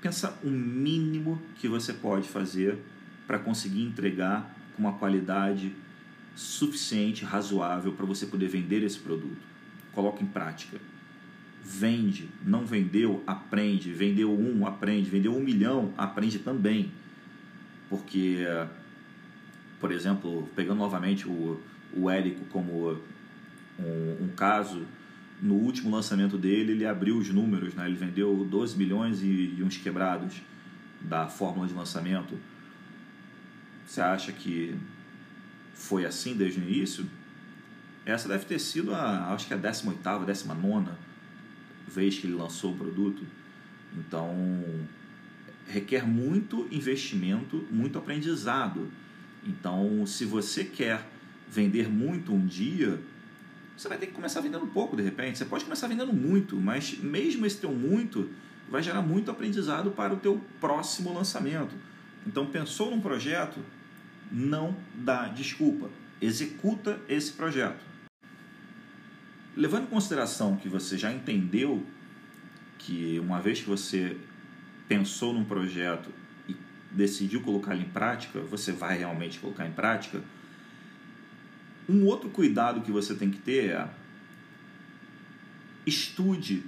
pensa 0.00 0.36
o 0.42 0.48
mínimo 0.48 1.40
que 1.56 1.68
você 1.68 1.92
pode 1.92 2.26
fazer 2.26 2.78
para 3.26 3.38
conseguir 3.38 3.82
entregar 3.82 4.54
com 4.74 4.82
uma 4.82 4.94
qualidade 4.94 5.72
suficiente, 6.34 7.24
razoável 7.24 7.92
para 7.92 8.06
você 8.06 8.26
poder 8.26 8.48
vender 8.48 8.82
esse 8.82 8.98
produto. 8.98 9.38
Coloca 9.92 10.22
em 10.22 10.26
prática. 10.26 10.78
Vende, 11.62 12.28
não 12.44 12.64
vendeu, 12.64 13.22
aprende. 13.26 13.92
Vendeu 13.92 14.32
um, 14.32 14.66
aprende. 14.66 15.10
Vendeu 15.10 15.36
um 15.36 15.40
milhão, 15.40 15.92
aprende 15.96 16.38
também. 16.38 16.90
Porque, 17.88 18.44
por 19.80 19.92
exemplo, 19.92 20.48
pegando 20.54 20.78
novamente 20.78 21.28
o, 21.28 21.60
o 21.94 22.10
Érico 22.10 22.44
como 22.46 22.92
um, 23.78 24.24
um 24.24 24.28
caso 24.36 24.86
no 25.40 25.54
último 25.54 25.90
lançamento 25.90 26.38
dele, 26.38 26.72
ele 26.72 26.86
abriu 26.86 27.16
os 27.18 27.28
números, 27.30 27.74
né? 27.74 27.86
ele 27.86 27.96
vendeu 27.96 28.46
12 28.50 28.76
milhões 28.76 29.22
e, 29.22 29.54
e 29.58 29.62
uns 29.62 29.76
quebrados 29.76 30.40
da 31.00 31.28
fórmula 31.28 31.66
de 31.68 31.74
lançamento. 31.74 32.38
Você 33.86 34.00
acha 34.00 34.32
que 34.32 34.74
foi 35.74 36.04
assim 36.04 36.34
desde 36.34 36.60
o 36.60 36.62
início? 36.62 37.06
Essa 38.04 38.28
deve 38.28 38.44
ter 38.46 38.58
sido 38.58 38.94
a, 38.94 39.32
acho 39.32 39.46
que 39.46 39.54
a 39.54 39.58
18ª, 39.58 40.24
19 40.24 40.90
vez 41.86 42.18
que 42.18 42.26
ele 42.26 42.34
lançou 42.34 42.72
o 42.72 42.76
produto. 42.76 43.22
Então, 43.96 44.34
requer 45.68 46.06
muito 46.06 46.66
investimento, 46.70 47.66
muito 47.70 47.98
aprendizado. 47.98 48.90
Então, 49.44 50.06
se 50.06 50.24
você 50.24 50.64
quer 50.64 51.06
vender 51.48 51.88
muito 51.88 52.32
um 52.32 52.44
dia, 52.46 53.00
você 53.76 53.88
vai 53.88 53.98
ter 53.98 54.06
que 54.06 54.12
começar 54.12 54.40
vendendo 54.40 54.66
pouco 54.66 54.96
de 54.96 55.02
repente. 55.02 55.38
Você 55.38 55.44
pode 55.44 55.64
começar 55.64 55.86
vendendo 55.86 56.12
muito, 56.12 56.56
mas 56.56 56.98
mesmo 56.98 57.44
esse 57.46 57.58
teu 57.58 57.72
muito 57.72 58.30
vai 58.68 58.82
gerar 58.82 59.02
muito 59.02 59.30
aprendizado 59.30 59.90
para 59.90 60.14
o 60.14 60.16
teu 60.16 60.40
próximo 60.60 61.12
lançamento. 61.12 61.74
Então 62.26 62.46
pensou 62.46 62.90
num 62.90 63.00
projeto, 63.00 63.60
não 64.30 64.76
dá 64.94 65.28
desculpa. 65.28 65.90
Executa 66.20 66.98
esse 67.08 67.32
projeto. 67.32 67.84
Levando 69.56 69.84
em 69.84 69.88
consideração 69.88 70.56
que 70.56 70.68
você 70.68 70.98
já 70.98 71.12
entendeu 71.12 71.84
que 72.78 73.18
uma 73.20 73.40
vez 73.40 73.60
que 73.60 73.68
você 73.68 74.16
pensou 74.88 75.32
num 75.32 75.44
projeto 75.44 76.10
e 76.48 76.56
decidiu 76.90 77.40
colocá-lo 77.40 77.80
em 77.80 77.88
prática, 77.88 78.40
você 78.40 78.72
vai 78.72 78.98
realmente 78.98 79.38
colocar 79.38 79.66
em 79.66 79.72
prática, 79.72 80.22
um 81.88 82.04
outro 82.04 82.28
cuidado 82.30 82.80
que 82.80 82.90
você 82.90 83.14
tem 83.14 83.30
que 83.30 83.38
ter 83.38 83.70
é 83.70 83.88
estude 85.86 86.64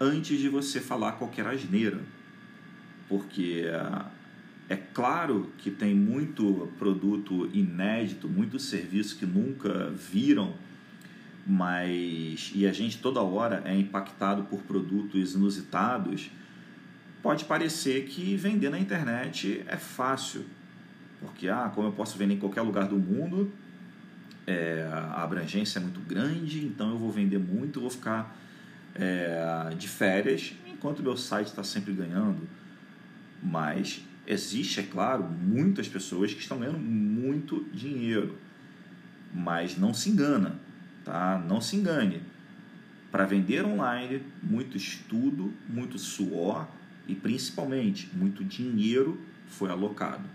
antes 0.00 0.38
de 0.38 0.48
você 0.48 0.80
falar 0.80 1.12
qualquer 1.12 1.46
asneira. 1.46 2.00
Porque 3.08 3.64
é 4.68 4.76
claro 4.76 5.52
que 5.58 5.70
tem 5.70 5.94
muito 5.94 6.72
produto 6.78 7.48
inédito, 7.52 8.28
muito 8.28 8.58
serviço 8.58 9.16
que 9.16 9.26
nunca 9.26 9.90
viram, 9.90 10.54
mas 11.46 12.50
e 12.54 12.66
a 12.66 12.72
gente 12.72 12.98
toda 12.98 13.20
hora 13.20 13.62
é 13.64 13.76
impactado 13.76 14.44
por 14.44 14.62
produtos 14.62 15.34
inusitados. 15.34 16.30
Pode 17.24 17.46
parecer 17.46 18.04
que 18.04 18.36
vender 18.36 18.68
na 18.68 18.78
internet 18.78 19.64
é 19.66 19.78
fácil, 19.78 20.44
porque 21.22 21.48
ah, 21.48 21.72
como 21.74 21.88
eu 21.88 21.92
posso 21.92 22.18
vender 22.18 22.34
em 22.34 22.38
qualquer 22.38 22.60
lugar 22.60 22.86
do 22.86 22.98
mundo, 22.98 23.50
é, 24.46 24.86
a 24.92 25.22
abrangência 25.22 25.78
é 25.78 25.82
muito 25.82 26.00
grande, 26.00 26.66
então 26.66 26.90
eu 26.90 26.98
vou 26.98 27.10
vender 27.10 27.38
muito, 27.38 27.80
vou 27.80 27.88
ficar 27.88 28.36
é, 28.94 29.74
de 29.78 29.88
férias, 29.88 30.52
enquanto 30.70 31.02
meu 31.02 31.16
site 31.16 31.46
está 31.46 31.64
sempre 31.64 31.94
ganhando. 31.94 32.46
Mas 33.42 34.04
existe, 34.26 34.80
é 34.80 34.82
claro, 34.82 35.24
muitas 35.24 35.88
pessoas 35.88 36.34
que 36.34 36.42
estão 36.42 36.58
ganhando 36.58 36.78
muito 36.78 37.64
dinheiro. 37.72 38.36
Mas 39.32 39.78
não 39.78 39.94
se 39.94 40.10
engana, 40.10 40.60
tá? 41.02 41.42
Não 41.48 41.58
se 41.58 41.74
engane. 41.74 42.20
Para 43.10 43.24
vender 43.24 43.64
online, 43.64 44.20
muito 44.42 44.76
estudo, 44.76 45.50
muito 45.66 45.98
suor 45.98 46.68
e 47.06 47.14
principalmente 47.14 48.10
muito 48.14 48.44
dinheiro 48.44 49.20
foi 49.46 49.70
alocado. 49.70 50.28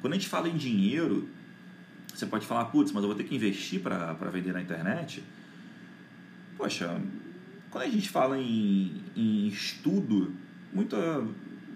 Quando 0.00 0.12
a 0.12 0.16
gente 0.16 0.28
fala 0.28 0.48
em 0.48 0.56
dinheiro, 0.56 1.28
você 2.14 2.26
pode 2.26 2.46
falar, 2.46 2.66
putz, 2.66 2.92
mas 2.92 3.02
eu 3.02 3.08
vou 3.08 3.16
ter 3.16 3.24
que 3.24 3.34
investir 3.34 3.80
para 3.80 4.12
vender 4.30 4.52
na 4.52 4.62
internet. 4.62 5.22
Poxa, 6.56 7.00
quando 7.70 7.84
a 7.84 7.88
gente 7.88 8.08
fala 8.08 8.38
em, 8.38 9.02
em 9.16 9.48
estudo, 9.48 10.32
muito 10.72 10.96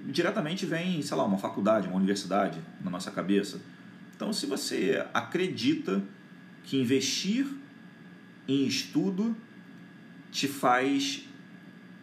diretamente 0.06 0.64
vem, 0.64 1.02
sei 1.02 1.16
lá, 1.16 1.24
uma 1.24 1.38
faculdade, 1.38 1.88
uma 1.88 1.96
universidade 1.96 2.60
na 2.82 2.90
nossa 2.90 3.10
cabeça. 3.10 3.60
Então, 4.14 4.32
se 4.32 4.46
você 4.46 5.04
acredita 5.12 6.02
que 6.64 6.76
investir 6.76 7.46
em 8.46 8.66
estudo 8.66 9.36
te 10.30 10.46
faz 10.46 11.27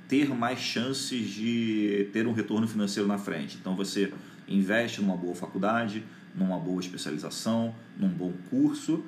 ter 0.07 0.29
mais 0.29 0.59
chances 0.59 1.29
de 1.29 2.09
ter 2.13 2.27
um 2.27 2.33
retorno 2.33 2.67
financeiro 2.67 3.07
na 3.07 3.17
frente. 3.17 3.57
Então, 3.59 3.75
você 3.75 4.11
investe 4.47 5.01
numa 5.01 5.17
boa 5.17 5.35
faculdade, 5.35 6.03
numa 6.35 6.59
boa 6.59 6.79
especialização, 6.79 7.73
num 7.97 8.09
bom 8.09 8.33
curso, 8.49 9.03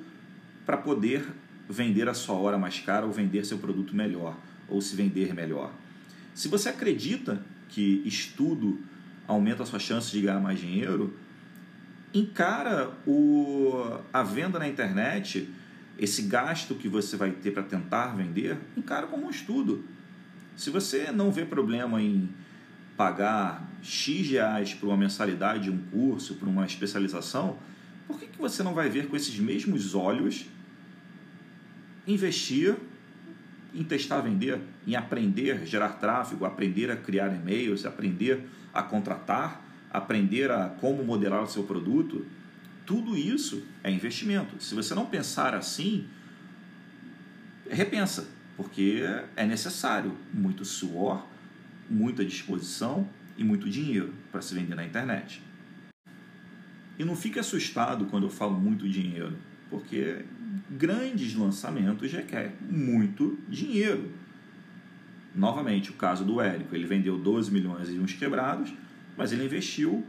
para 0.66 0.76
poder 0.76 1.24
vender 1.68 2.08
a 2.08 2.14
sua 2.14 2.36
hora 2.36 2.58
mais 2.58 2.80
cara 2.80 3.06
ou 3.06 3.12
vender 3.12 3.44
seu 3.44 3.58
produto 3.58 3.94
melhor, 3.94 4.36
ou 4.68 4.80
se 4.80 4.96
vender 4.96 5.34
melhor. 5.34 5.72
Se 6.34 6.48
você 6.48 6.70
acredita 6.70 7.42
que 7.68 8.02
estudo 8.04 8.78
aumenta 9.26 9.62
a 9.62 9.66
sua 9.66 9.78
chance 9.78 10.10
de 10.10 10.22
ganhar 10.22 10.40
mais 10.40 10.58
dinheiro, 10.58 11.14
encara 12.14 12.90
o, 13.06 14.00
a 14.12 14.22
venda 14.22 14.58
na 14.58 14.66
internet, 14.66 15.48
esse 15.98 16.22
gasto 16.22 16.74
que 16.74 16.88
você 16.88 17.16
vai 17.16 17.32
ter 17.32 17.50
para 17.50 17.62
tentar 17.62 18.16
vender, 18.16 18.56
encara 18.76 19.06
como 19.06 19.26
um 19.26 19.30
estudo. 19.30 19.84
Se 20.58 20.70
você 20.70 21.12
não 21.12 21.30
vê 21.30 21.44
problema 21.44 22.02
em 22.02 22.28
pagar 22.96 23.64
X 23.80 24.28
reais 24.28 24.74
por 24.74 24.88
uma 24.88 24.96
mensalidade 24.96 25.62
de 25.62 25.70
um 25.70 25.78
curso, 25.78 26.34
por 26.34 26.48
uma 26.48 26.66
especialização, 26.66 27.56
por 28.08 28.18
que, 28.18 28.26
que 28.26 28.38
você 28.38 28.60
não 28.64 28.74
vai 28.74 28.90
ver 28.90 29.06
com 29.06 29.14
esses 29.14 29.38
mesmos 29.38 29.94
olhos 29.94 30.46
investir 32.08 32.74
em 33.72 33.84
testar, 33.84 34.20
vender, 34.20 34.58
em 34.84 34.96
aprender, 34.96 35.64
gerar 35.64 35.90
tráfego, 35.90 36.44
aprender 36.44 36.90
a 36.90 36.96
criar 36.96 37.32
e-mails, 37.32 37.86
aprender 37.86 38.44
a 38.74 38.82
contratar, 38.82 39.62
aprender 39.92 40.50
a 40.50 40.70
como 40.70 41.04
modelar 41.04 41.44
o 41.44 41.46
seu 41.46 41.62
produto. 41.62 42.26
Tudo 42.84 43.16
isso 43.16 43.62
é 43.84 43.92
investimento. 43.92 44.60
Se 44.60 44.74
você 44.74 44.92
não 44.92 45.06
pensar 45.06 45.54
assim, 45.54 46.08
repensa, 47.70 48.37
porque 48.58 49.04
é 49.36 49.46
necessário 49.46 50.16
muito 50.34 50.64
suor, 50.64 51.24
muita 51.88 52.24
disposição 52.24 53.08
e 53.36 53.44
muito 53.44 53.70
dinheiro 53.70 54.12
para 54.32 54.42
se 54.42 54.52
vender 54.52 54.74
na 54.74 54.84
internet. 54.84 55.40
E 56.98 57.04
não 57.04 57.14
fique 57.14 57.38
assustado 57.38 58.06
quando 58.06 58.24
eu 58.24 58.30
falo 58.30 58.58
muito 58.58 58.88
dinheiro, 58.88 59.38
porque 59.70 60.24
grandes 60.68 61.36
lançamentos 61.36 62.10
requerem 62.10 62.50
muito 62.68 63.38
dinheiro. 63.48 64.10
Novamente, 65.32 65.90
o 65.90 65.94
caso 65.94 66.24
do 66.24 66.40
Érico, 66.40 66.74
ele 66.74 66.84
vendeu 66.84 67.16
12 67.16 67.52
milhões 67.52 67.88
e 67.88 68.00
uns 68.00 68.12
quebrados, 68.12 68.74
mas 69.16 69.30
ele 69.30 69.44
investiu 69.44 70.04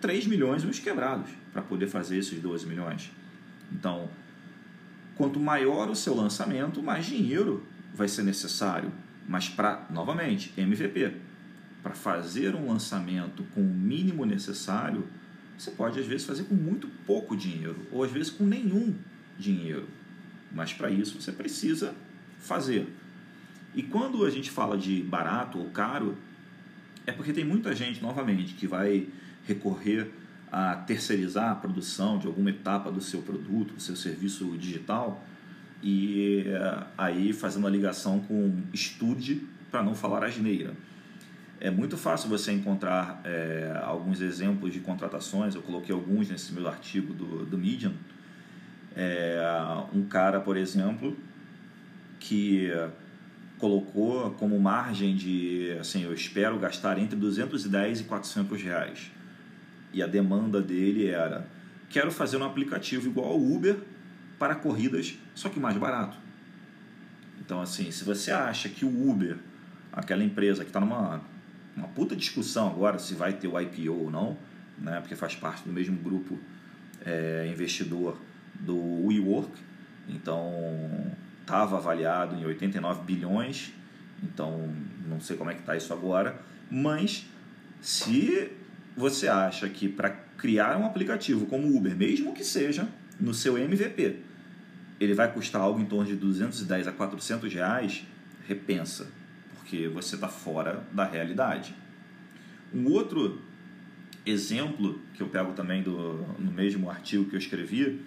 3 0.00 0.28
milhões 0.28 0.62
e 0.62 0.66
uns 0.68 0.78
quebrados 0.78 1.30
para 1.52 1.60
poder 1.60 1.88
fazer 1.88 2.18
esses 2.18 2.40
12 2.40 2.68
milhões. 2.68 3.10
Então, 3.72 4.08
quanto 5.16 5.40
maior 5.40 5.90
o 5.90 5.96
seu 5.96 6.14
lançamento, 6.14 6.80
mais 6.80 7.04
dinheiro 7.04 7.66
vai 7.94 8.08
ser 8.08 8.22
necessário. 8.22 8.92
Mas 9.28 9.48
para, 9.48 9.86
novamente, 9.90 10.52
MVP, 10.56 11.14
para 11.82 11.94
fazer 11.94 12.54
um 12.54 12.68
lançamento 12.68 13.44
com 13.54 13.60
o 13.60 13.74
mínimo 13.74 14.24
necessário, 14.24 15.06
você 15.56 15.70
pode 15.70 15.98
às 15.98 16.06
vezes 16.06 16.26
fazer 16.26 16.44
com 16.44 16.54
muito 16.54 16.88
pouco 17.06 17.36
dinheiro, 17.36 17.86
ou 17.92 18.02
às 18.02 18.10
vezes 18.10 18.30
com 18.30 18.44
nenhum 18.44 18.94
dinheiro. 19.38 19.88
Mas 20.52 20.72
para 20.72 20.90
isso 20.90 21.20
você 21.20 21.32
precisa 21.32 21.94
fazer. 22.38 22.88
E 23.74 23.82
quando 23.82 24.24
a 24.24 24.30
gente 24.30 24.50
fala 24.50 24.76
de 24.76 25.02
barato 25.02 25.58
ou 25.58 25.70
caro, 25.70 26.16
é 27.06 27.12
porque 27.12 27.32
tem 27.32 27.44
muita 27.44 27.74
gente, 27.74 28.02
novamente, 28.02 28.54
que 28.54 28.66
vai 28.66 29.06
recorrer 29.46 30.10
a 30.50 30.74
terceirizar 30.74 31.52
a 31.52 31.54
produção 31.54 32.18
de 32.18 32.26
alguma 32.26 32.50
etapa 32.50 32.90
do 32.90 33.00
seu 33.00 33.22
produto, 33.22 33.74
do 33.74 33.80
seu 33.80 33.94
serviço 33.94 34.56
digital, 34.58 35.24
e 35.82 36.44
eh, 36.46 36.84
aí 36.96 37.32
fazendo 37.32 37.66
a 37.66 37.70
ligação 37.70 38.20
com 38.20 38.54
estude 38.72 39.46
para 39.70 39.82
não 39.82 39.94
falar 39.94 40.24
asneira. 40.24 40.72
É 41.60 41.70
muito 41.70 41.96
fácil 41.96 42.28
você 42.30 42.52
encontrar 42.52 43.20
é, 43.22 43.78
alguns 43.84 44.22
exemplos 44.22 44.72
de 44.72 44.80
contratações, 44.80 45.54
eu 45.54 45.60
coloquei 45.60 45.94
alguns 45.94 46.30
nesse 46.30 46.54
meu 46.54 46.66
artigo 46.66 47.12
do, 47.12 47.44
do 47.44 47.58
Medium. 47.58 47.92
É, 48.96 49.38
um 49.92 50.04
cara, 50.04 50.40
por 50.40 50.56
exemplo, 50.56 51.14
que 52.18 52.70
colocou 53.58 54.30
como 54.32 54.58
margem 54.58 55.14
de, 55.14 55.76
assim, 55.78 56.02
eu 56.02 56.14
espero 56.14 56.58
gastar 56.58 56.98
entre 56.98 57.14
210 57.14 58.00
e 58.00 58.04
400 58.04 58.62
reais. 58.62 59.12
E 59.92 60.02
a 60.02 60.06
demanda 60.06 60.62
dele 60.62 61.08
era, 61.08 61.46
quero 61.90 62.10
fazer 62.10 62.38
um 62.38 62.44
aplicativo 62.44 63.06
igual 63.06 63.32
ao 63.32 63.38
Uber 63.38 63.76
para 64.40 64.54
corridas, 64.54 65.18
só 65.34 65.50
que 65.50 65.60
mais 65.60 65.76
barato. 65.76 66.16
Então, 67.38 67.60
assim, 67.60 67.90
se 67.90 68.04
você 68.04 68.32
acha 68.32 68.70
que 68.70 68.86
o 68.86 69.10
Uber, 69.10 69.36
aquela 69.92 70.24
empresa 70.24 70.64
que 70.64 70.70
está 70.70 70.80
numa 70.80 71.20
uma 71.76 71.88
puta 71.88 72.16
discussão 72.16 72.68
agora 72.68 72.98
se 72.98 73.14
vai 73.14 73.34
ter 73.34 73.48
o 73.48 73.60
IPO 73.60 73.92
ou 73.92 74.10
não, 74.10 74.36
né? 74.78 74.98
porque 75.00 75.14
faz 75.14 75.34
parte 75.34 75.62
do 75.62 75.72
mesmo 75.72 75.96
grupo 75.96 76.38
é, 77.04 77.48
investidor 77.52 78.18
do 78.54 79.06
WeWork, 79.06 79.52
então 80.08 80.52
estava 81.40 81.76
avaliado 81.76 82.34
em 82.34 82.44
89 82.44 83.02
bilhões, 83.04 83.72
então 84.22 84.72
não 85.06 85.20
sei 85.20 85.36
como 85.36 85.50
é 85.50 85.54
que 85.54 85.60
está 85.60 85.76
isso 85.76 85.92
agora, 85.92 86.40
mas 86.70 87.26
se 87.80 88.50
você 88.96 89.28
acha 89.28 89.68
que 89.68 89.88
para 89.88 90.10
criar 90.10 90.76
um 90.76 90.86
aplicativo 90.86 91.46
como 91.46 91.76
Uber, 91.76 91.94
mesmo 91.94 92.34
que 92.34 92.44
seja 92.44 92.88
no 93.18 93.32
seu 93.32 93.56
MVP, 93.56 94.29
ele 95.00 95.14
vai 95.14 95.32
custar 95.32 95.62
algo 95.62 95.80
em 95.80 95.86
torno 95.86 96.06
de 96.06 96.14
210 96.14 96.86
a 96.86 96.92
400 96.92 97.52
reais, 97.52 98.04
repensa 98.46 99.08
porque 99.70 99.86
você 99.86 100.16
está 100.16 100.26
fora 100.26 100.82
da 100.92 101.04
realidade. 101.04 101.76
Um 102.74 102.90
outro 102.90 103.40
exemplo 104.26 105.00
que 105.14 105.22
eu 105.22 105.28
pego 105.28 105.52
também 105.52 105.80
do, 105.80 106.26
no 106.40 106.50
mesmo 106.50 106.90
artigo 106.90 107.26
que 107.26 107.36
eu 107.36 107.38
escrevi, 107.38 108.04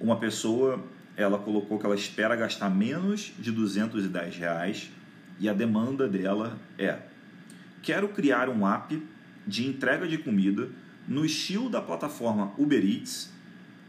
uma 0.00 0.16
pessoa 0.16 0.84
ela 1.16 1.38
colocou 1.38 1.76
que 1.76 1.84
ela 1.84 1.96
espera 1.96 2.36
gastar 2.36 2.70
menos 2.70 3.32
de 3.36 3.50
210 3.50 4.36
reais 4.36 4.90
e 5.40 5.48
a 5.48 5.52
demanda 5.52 6.08
dela 6.08 6.56
é 6.78 7.00
quero 7.82 8.08
criar 8.08 8.48
um 8.48 8.64
app 8.64 9.02
de 9.44 9.66
entrega 9.66 10.06
de 10.06 10.18
comida 10.18 10.68
no 11.08 11.24
estilo 11.24 11.68
da 11.68 11.82
plataforma 11.82 12.52
Uber 12.56 12.84
Eats, 12.84 13.32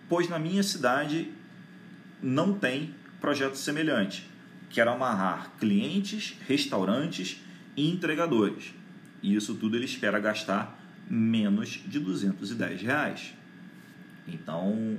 pois 0.07 0.27
na 0.27 0.39
minha 0.39 0.63
cidade 0.63 1.31
não 2.21 2.53
tem 2.53 2.93
projeto 3.19 3.55
semelhante. 3.55 4.29
Quero 4.69 4.91
amarrar 4.91 5.53
clientes, 5.59 6.35
restaurantes 6.47 7.41
e 7.75 7.89
entregadores. 7.89 8.73
E 9.21 9.35
isso 9.35 9.55
tudo 9.55 9.75
ele 9.75 9.85
espera 9.85 10.19
gastar 10.19 10.79
menos 11.09 11.81
de 11.87 11.99
210 11.99 12.81
reais. 12.81 13.33
Então, 14.27 14.97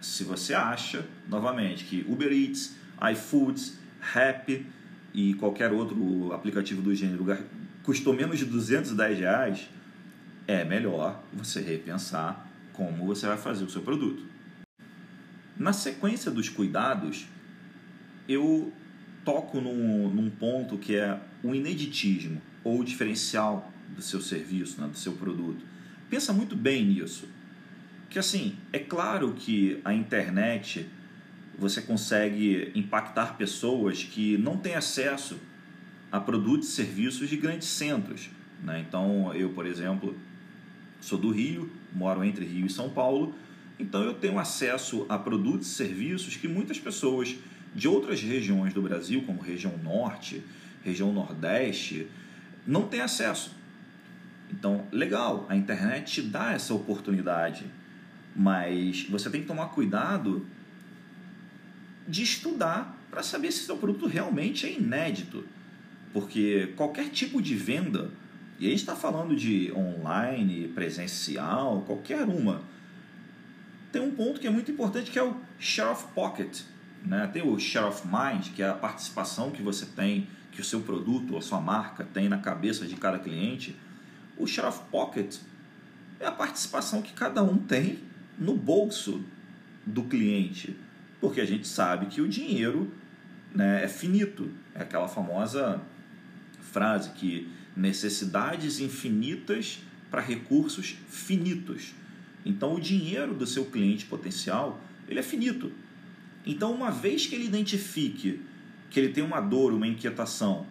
se 0.00 0.24
você 0.24 0.54
acha, 0.54 1.06
novamente, 1.28 1.84
que 1.84 2.04
Uber 2.08 2.32
Eats, 2.32 2.76
iFoods, 3.12 3.78
Happy 4.14 4.66
e 5.14 5.34
qualquer 5.34 5.72
outro 5.72 6.32
aplicativo 6.32 6.82
do 6.82 6.94
gênero 6.94 7.24
custou 7.84 8.12
menos 8.12 8.38
de 8.38 8.44
210 8.44 9.18
reais, 9.18 9.70
é 10.46 10.64
melhor 10.64 11.22
você 11.32 11.60
repensar 11.60 12.48
como 12.72 13.06
você 13.06 13.26
vai 13.26 13.36
fazer 13.36 13.64
o 13.64 13.70
seu 13.70 13.82
produto. 13.82 14.31
Na 15.56 15.72
sequência 15.72 16.30
dos 16.30 16.48
cuidados, 16.48 17.26
eu 18.28 18.72
toco 19.24 19.60
num, 19.60 20.08
num 20.08 20.30
ponto 20.30 20.78
que 20.78 20.96
é 20.96 21.18
o 21.42 21.54
ineditismo 21.54 22.40
ou 22.64 22.80
o 22.80 22.84
diferencial 22.84 23.72
do 23.94 24.02
seu 24.02 24.20
serviço, 24.20 24.80
né, 24.80 24.88
do 24.88 24.96
seu 24.96 25.12
produto. 25.12 25.64
Pensa 26.08 26.32
muito 26.32 26.56
bem 26.56 26.84
nisso. 26.84 27.28
Que 28.08 28.18
assim, 28.18 28.56
é 28.72 28.78
claro 28.78 29.32
que 29.32 29.80
a 29.84 29.94
internet 29.94 30.86
você 31.58 31.80
consegue 31.80 32.72
impactar 32.74 33.36
pessoas 33.36 34.02
que 34.02 34.36
não 34.38 34.56
têm 34.56 34.74
acesso 34.74 35.38
a 36.10 36.20
produtos 36.20 36.68
e 36.68 36.72
serviços 36.72 37.28
de 37.28 37.36
grandes 37.36 37.68
centros. 37.68 38.30
Né? 38.62 38.84
Então, 38.86 39.32
eu, 39.34 39.50
por 39.50 39.66
exemplo, 39.66 40.16
sou 41.00 41.18
do 41.18 41.30
Rio, 41.30 41.70
moro 41.92 42.22
entre 42.22 42.44
Rio 42.44 42.66
e 42.66 42.70
São 42.70 42.90
Paulo, 42.90 43.34
então 43.82 44.02
eu 44.02 44.14
tenho 44.14 44.38
acesso 44.38 45.04
a 45.08 45.18
produtos 45.18 45.68
e 45.68 45.74
serviços 45.74 46.36
que 46.36 46.48
muitas 46.48 46.78
pessoas 46.78 47.36
de 47.74 47.88
outras 47.88 48.20
regiões 48.22 48.72
do 48.72 48.82
Brasil, 48.82 49.22
como 49.26 49.40
região 49.40 49.76
norte, 49.78 50.42
região 50.84 51.12
nordeste, 51.12 52.06
não 52.66 52.86
tem 52.86 53.00
acesso. 53.00 53.54
Então, 54.50 54.86
legal, 54.92 55.46
a 55.48 55.56
internet 55.56 56.12
te 56.12 56.22
dá 56.22 56.52
essa 56.52 56.74
oportunidade, 56.74 57.64
mas 58.36 59.04
você 59.08 59.30
tem 59.30 59.40
que 59.40 59.46
tomar 59.46 59.66
cuidado 59.66 60.46
de 62.06 62.22
estudar 62.22 62.98
para 63.10 63.22
saber 63.22 63.50
se 63.52 63.64
seu 63.64 63.76
produto 63.76 64.06
realmente 64.06 64.66
é 64.66 64.72
inédito. 64.72 65.44
Porque 66.12 66.72
qualquer 66.76 67.08
tipo 67.08 67.40
de 67.40 67.54
venda, 67.54 68.10
e 68.60 68.66
aí 68.66 68.74
está 68.74 68.94
falando 68.94 69.34
de 69.34 69.72
online, 69.72 70.68
presencial, 70.68 71.82
qualquer 71.86 72.24
uma, 72.24 72.62
tem 73.92 74.00
um 74.00 74.10
ponto 74.10 74.40
que 74.40 74.46
é 74.46 74.50
muito 74.50 74.70
importante 74.70 75.10
que 75.10 75.18
é 75.18 75.22
o 75.22 75.36
share 75.60 75.90
of 75.90 76.06
pocket. 76.14 76.62
Né? 77.04 77.28
Tem 77.32 77.46
o 77.46 77.58
share 77.58 77.86
of 77.86 78.02
mind, 78.06 78.48
que 78.54 78.62
é 78.62 78.68
a 78.68 78.74
participação 78.74 79.50
que 79.50 79.62
você 79.62 79.84
tem, 79.84 80.26
que 80.50 80.60
o 80.60 80.64
seu 80.64 80.80
produto 80.80 81.36
a 81.36 81.42
sua 81.42 81.60
marca 81.60 82.02
tem 82.02 82.28
na 82.28 82.38
cabeça 82.38 82.86
de 82.86 82.96
cada 82.96 83.18
cliente. 83.18 83.76
O 84.36 84.46
share 84.46 84.68
of 84.68 84.80
pocket 84.90 85.36
é 86.18 86.26
a 86.26 86.32
participação 86.32 87.02
que 87.02 87.12
cada 87.12 87.42
um 87.42 87.58
tem 87.58 87.98
no 88.38 88.56
bolso 88.56 89.22
do 89.84 90.04
cliente, 90.04 90.76
porque 91.20 91.40
a 91.40 91.44
gente 91.44 91.66
sabe 91.66 92.06
que 92.06 92.20
o 92.20 92.28
dinheiro 92.28 92.92
né, 93.54 93.84
é 93.84 93.88
finito. 93.88 94.50
É 94.74 94.82
aquela 94.82 95.08
famosa 95.08 95.80
frase 96.60 97.10
que 97.10 97.50
necessidades 97.76 98.80
infinitas 98.80 99.80
para 100.10 100.20
recursos 100.20 100.96
finitos. 101.08 101.94
Então, 102.44 102.74
o 102.74 102.80
dinheiro 102.80 103.34
do 103.34 103.46
seu 103.46 103.64
cliente 103.66 104.04
potencial 104.06 104.80
ele 105.08 105.20
é 105.20 105.22
finito. 105.22 105.72
Então, 106.46 106.72
uma 106.72 106.90
vez 106.90 107.26
que 107.26 107.34
ele 107.34 107.46
identifique 107.46 108.40
que 108.90 109.00
ele 109.00 109.12
tem 109.12 109.24
uma 109.24 109.40
dor, 109.40 109.72
uma 109.72 109.86
inquietação, 109.86 110.66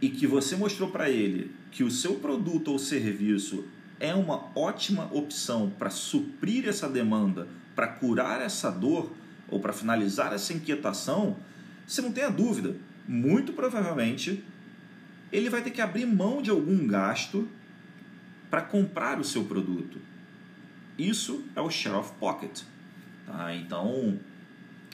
e 0.00 0.08
que 0.08 0.26
você 0.26 0.56
mostrou 0.56 0.90
para 0.90 1.10
ele 1.10 1.50
que 1.70 1.82
o 1.82 1.90
seu 1.90 2.14
produto 2.16 2.68
ou 2.68 2.78
serviço 2.78 3.64
é 3.98 4.14
uma 4.14 4.50
ótima 4.56 5.08
opção 5.12 5.70
para 5.78 5.90
suprir 5.90 6.68
essa 6.68 6.88
demanda, 6.88 7.48
para 7.74 7.86
curar 7.86 8.40
essa 8.40 8.70
dor, 8.70 9.12
ou 9.48 9.60
para 9.60 9.72
finalizar 9.72 10.32
essa 10.32 10.52
inquietação, 10.52 11.36
você 11.86 12.00
não 12.00 12.10
tenha 12.10 12.30
dúvida, 12.30 12.74
muito 13.06 13.52
provavelmente 13.52 14.42
ele 15.30 15.48
vai 15.48 15.62
ter 15.62 15.70
que 15.70 15.80
abrir 15.80 16.06
mão 16.06 16.42
de 16.42 16.50
algum 16.50 16.86
gasto 16.86 17.48
para 18.50 18.60
comprar 18.60 19.18
o 19.18 19.24
seu 19.24 19.44
produto. 19.44 19.98
Isso 21.02 21.44
é 21.56 21.60
o 21.60 21.68
share 21.68 21.96
of 21.96 22.12
pocket. 22.20 22.62
Tá? 23.26 23.54
Então, 23.54 24.18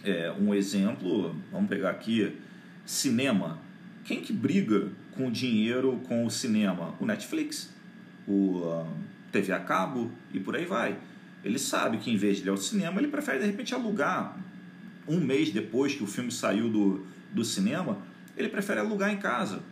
é, 0.02 0.32
um 0.32 0.54
exemplo, 0.54 1.36
vamos 1.52 1.68
pegar 1.68 1.90
aqui, 1.90 2.34
cinema. 2.86 3.58
Quem 4.04 4.22
que 4.22 4.32
briga 4.32 4.88
com 5.12 5.30
dinheiro 5.30 6.00
com 6.08 6.24
o 6.24 6.30
cinema? 6.30 6.94
O 6.98 7.04
Netflix, 7.04 7.74
o 8.26 8.58
uh, 8.58 8.88
TV 9.30 9.52
a 9.52 9.60
cabo 9.60 10.10
e 10.32 10.40
por 10.40 10.56
aí 10.56 10.64
vai. 10.64 10.98
Ele 11.44 11.58
sabe 11.58 11.98
que 11.98 12.10
em 12.10 12.16
vez 12.16 12.38
de 12.38 12.44
ir 12.44 12.48
ao 12.48 12.56
cinema, 12.56 13.00
ele 13.00 13.08
prefere 13.08 13.40
de 13.40 13.46
repente 13.46 13.74
alugar 13.74 14.38
um 15.06 15.20
mês 15.20 15.50
depois 15.50 15.94
que 15.94 16.02
o 16.02 16.06
filme 16.06 16.32
saiu 16.32 16.70
do, 16.70 17.06
do 17.32 17.44
cinema, 17.44 17.98
ele 18.36 18.48
prefere 18.48 18.80
alugar 18.80 19.12
em 19.12 19.18
casa. 19.18 19.62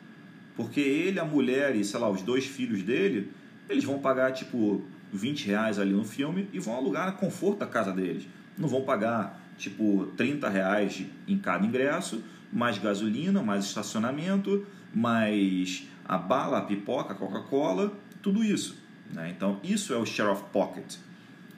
Porque 0.55 0.81
ele, 0.81 1.18
a 1.18 1.25
mulher 1.25 1.75
e, 1.77 1.85
sei 1.85 1.99
lá, 1.99 2.11
os 2.11 2.22
dois 2.22 2.46
filhos 2.46 2.83
dele, 2.83 3.31
eles 3.68 3.85
vão 3.85 3.99
pagar 3.99 4.33
tipo 4.33 4.85
20 5.16 5.46
reais 5.46 5.79
ali 5.79 5.92
no 5.92 6.05
filme 6.05 6.48
e 6.52 6.59
vão 6.59 6.76
alugar 6.76 7.11
no 7.11 7.18
conforto 7.18 7.59
da 7.59 7.66
casa 7.66 7.92
deles. 7.92 8.26
Não 8.57 8.68
vão 8.68 8.83
pagar 8.83 9.40
tipo 9.59 10.12
30 10.16 10.48
reais 10.48 11.05
em 11.26 11.38
cada 11.38 11.64
ingresso, 11.66 12.22
mais 12.52 12.79
gasolina, 12.79 13.42
mais 13.42 13.64
estacionamento, 13.64 14.66
mais 14.94 15.87
a 16.05 16.16
bala, 16.16 16.59
a 16.59 16.62
pipoca, 16.62 17.12
a 17.12 17.16
Coca-Cola, 17.16 17.92
tudo 18.22 18.44
isso. 18.44 18.76
Né? 19.12 19.33
Então, 19.37 19.61
isso 19.62 19.92
é 19.92 19.96
o 19.96 20.07
share 20.07 20.31
of 20.31 20.44
pocket. 20.52 20.96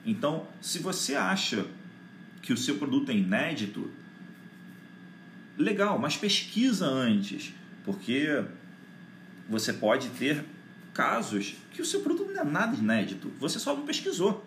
Então, 0.05 0.47
se 0.61 0.79
você 0.79 1.15
acha 1.15 1.65
que 2.41 2.53
o 2.53 2.57
seu 2.57 2.77
produto 2.77 3.11
é 3.11 3.15
inédito, 3.15 3.91
legal, 5.57 5.99
mas 5.99 6.15
pesquisa 6.15 6.85
antes, 6.85 7.53
porque 7.83 8.43
você 9.49 9.73
pode 9.73 10.09
ter 10.09 10.45
casos 10.93 11.55
que 11.71 11.81
o 11.81 11.85
seu 11.85 12.01
produto 12.01 12.31
não 12.31 12.41
é 12.41 12.45
nada 12.45 12.75
inédito, 12.75 13.31
você 13.39 13.59
só 13.59 13.75
não 13.75 13.85
pesquisou. 13.85 14.45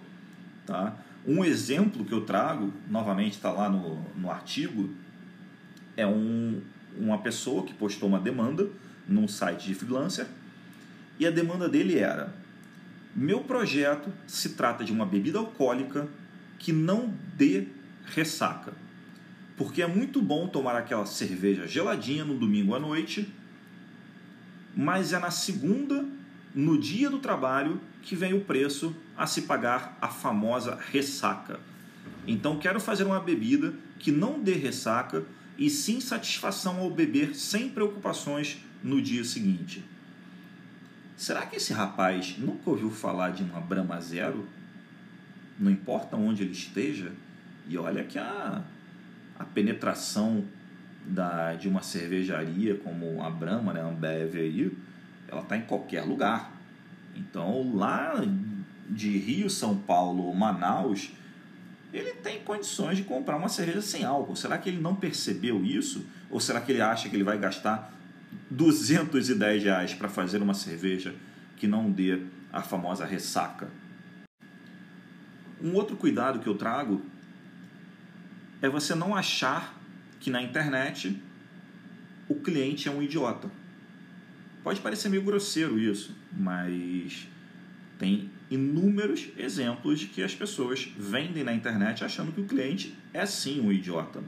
Tá? 0.66 0.96
Um 1.26 1.44
exemplo 1.44 2.04
que 2.04 2.12
eu 2.12 2.22
trago, 2.22 2.72
novamente 2.88 3.34
está 3.34 3.50
lá 3.50 3.68
no, 3.68 4.02
no 4.16 4.30
artigo, 4.30 4.90
é 5.96 6.06
um, 6.06 6.60
uma 6.96 7.18
pessoa 7.18 7.64
que 7.64 7.74
postou 7.74 8.08
uma 8.08 8.18
demanda 8.18 8.68
num 9.06 9.28
site 9.28 9.66
de 9.66 9.74
freelancer 9.74 10.26
e 11.18 11.26
a 11.26 11.30
demanda 11.30 11.68
dele 11.68 11.98
era: 11.98 12.34
meu 13.14 13.40
projeto 13.40 14.12
se 14.26 14.50
trata 14.50 14.84
de 14.84 14.92
uma 14.92 15.06
bebida 15.06 15.38
alcoólica 15.38 16.08
que 16.58 16.72
não 16.72 17.14
dê 17.36 17.66
ressaca. 18.06 18.72
Porque 19.56 19.82
é 19.82 19.86
muito 19.86 20.20
bom 20.20 20.48
tomar 20.48 20.74
aquela 20.76 21.06
cerveja 21.06 21.66
geladinha 21.66 22.24
no 22.24 22.36
domingo 22.36 22.74
à 22.74 22.80
noite, 22.80 23.32
mas 24.74 25.12
é 25.12 25.18
na 25.18 25.30
segunda, 25.30 26.04
no 26.54 26.78
dia 26.78 27.08
do 27.08 27.18
trabalho, 27.18 27.80
que 28.02 28.14
vem 28.14 28.34
o 28.34 28.40
preço 28.40 28.94
a 29.16 29.26
se 29.26 29.42
pagar 29.42 29.96
a 30.00 30.08
famosa 30.08 30.78
ressaca. 30.90 31.60
Então 32.26 32.58
quero 32.58 32.80
fazer 32.80 33.04
uma 33.04 33.20
bebida 33.20 33.74
que 33.98 34.12
não 34.12 34.40
dê 34.40 34.52
ressaca 34.54 35.24
e 35.56 35.70
sim 35.70 36.00
satisfação 36.00 36.78
ao 36.78 36.90
beber 36.90 37.34
sem 37.34 37.68
preocupações 37.68 38.58
no 38.82 39.00
dia 39.00 39.24
seguinte. 39.24 39.84
Será 41.16 41.46
que 41.46 41.56
esse 41.56 41.72
rapaz 41.72 42.36
nunca 42.38 42.68
ouviu 42.68 42.90
falar 42.90 43.30
de 43.30 43.42
uma 43.42 43.60
Brahma 43.60 44.00
Zero? 44.00 44.46
Não 45.58 45.70
importa 45.70 46.16
onde 46.16 46.42
ele 46.42 46.52
esteja, 46.52 47.12
e 47.68 47.78
olha 47.78 48.02
que 48.02 48.18
a, 48.18 48.64
a 49.38 49.44
penetração 49.44 50.44
da, 51.06 51.54
de 51.54 51.68
uma 51.68 51.82
cervejaria 51.82 52.74
como 52.76 53.22
a 53.22 53.30
Brahma, 53.30 53.72
né, 53.72 53.80
a 53.80 53.86
Ambev 53.86 54.36
aí, 54.36 54.76
ela 55.32 55.40
está 55.40 55.56
em 55.56 55.62
qualquer 55.62 56.02
lugar. 56.02 56.52
Então 57.16 57.74
lá 57.74 58.22
de 58.88 59.16
Rio, 59.16 59.48
São 59.48 59.76
Paulo 59.76 60.24
ou 60.24 60.34
Manaus, 60.34 61.10
ele 61.92 62.12
tem 62.12 62.40
condições 62.40 62.98
de 62.98 63.04
comprar 63.04 63.36
uma 63.36 63.48
cerveja 63.48 63.80
sem 63.80 64.04
álcool. 64.04 64.36
Será 64.36 64.58
que 64.58 64.68
ele 64.68 64.80
não 64.80 64.94
percebeu 64.94 65.64
isso? 65.64 66.06
Ou 66.30 66.38
será 66.38 66.60
que 66.60 66.70
ele 66.70 66.82
acha 66.82 67.08
que 67.08 67.16
ele 67.16 67.24
vai 67.24 67.38
gastar 67.38 67.92
210 68.50 69.64
reais 69.64 69.94
para 69.94 70.08
fazer 70.08 70.42
uma 70.42 70.54
cerveja 70.54 71.14
que 71.56 71.66
não 71.66 71.90
dê 71.90 72.22
a 72.52 72.62
famosa 72.62 73.04
ressaca? 73.06 73.70
Um 75.62 75.74
outro 75.74 75.96
cuidado 75.96 76.40
que 76.40 76.46
eu 76.46 76.56
trago 76.56 77.02
é 78.60 78.68
você 78.68 78.94
não 78.94 79.14
achar 79.14 79.78
que 80.20 80.30
na 80.30 80.42
internet 80.42 81.20
o 82.28 82.34
cliente 82.34 82.88
é 82.88 82.90
um 82.90 83.02
idiota. 83.02 83.61
Pode 84.62 84.80
parecer 84.80 85.08
meio 85.08 85.22
grosseiro 85.22 85.78
isso, 85.78 86.14
mas 86.32 87.26
tem 87.98 88.30
inúmeros 88.50 89.28
exemplos 89.36 90.00
de 90.00 90.06
que 90.06 90.22
as 90.22 90.34
pessoas 90.34 90.88
vendem 90.96 91.42
na 91.42 91.52
internet 91.52 92.04
achando 92.04 92.32
que 92.32 92.40
o 92.40 92.44
cliente 92.44 92.96
é 93.12 93.26
sim 93.26 93.60
um 93.60 93.72
idiota. 93.72 94.22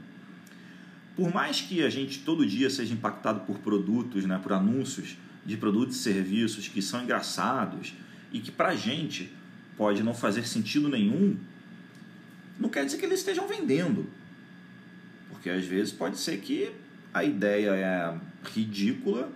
Por 1.15 1.33
mais 1.33 1.61
que 1.61 1.83
a 1.83 1.89
gente 1.89 2.19
todo 2.19 2.45
dia 2.45 2.69
seja 2.69 2.93
impactado 2.93 3.41
por 3.41 3.59
produtos, 3.59 4.25
né, 4.25 4.37
por 4.41 4.51
anúncios 4.51 5.15
de 5.45 5.55
produtos 5.55 5.95
e 5.95 5.99
serviços 5.99 6.67
que 6.67 6.81
são 6.81 7.03
engraçados 7.03 7.93
e 8.33 8.39
que 8.39 8.51
para 8.51 8.69
a 8.69 8.75
gente 8.75 9.31
pode 9.77 10.03
não 10.03 10.13
fazer 10.13 10.45
sentido 10.45 10.89
nenhum, 10.89 11.37
não 12.59 12.67
quer 12.67 12.83
dizer 12.85 12.97
que 12.97 13.05
eles 13.05 13.19
estejam 13.19 13.47
vendendo. 13.47 14.09
Porque 15.29 15.49
às 15.49 15.65
vezes 15.65 15.93
pode 15.93 16.17
ser 16.17 16.37
que 16.39 16.71
a 17.13 17.23
ideia 17.23 17.69
é 17.69 18.17
ridícula 18.53 19.31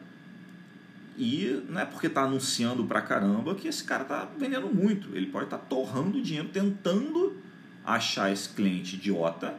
e 1.20 1.62
não 1.68 1.82
é 1.82 1.86
porque 1.86 2.08
está 2.08 2.24
anunciando 2.24 2.86
pra 2.86 3.02
caramba 3.02 3.54
que 3.54 3.68
esse 3.68 3.84
cara 3.84 4.04
está 4.04 4.26
vendendo 4.38 4.74
muito. 4.74 5.14
Ele 5.14 5.26
pode 5.26 5.48
estar 5.48 5.58
tá 5.58 5.66
torrando 5.66 6.22
dinheiro 6.22 6.48
tentando 6.48 7.36
achar 7.86 8.32
esse 8.32 8.48
cliente 8.48 8.96
idiota, 8.96 9.54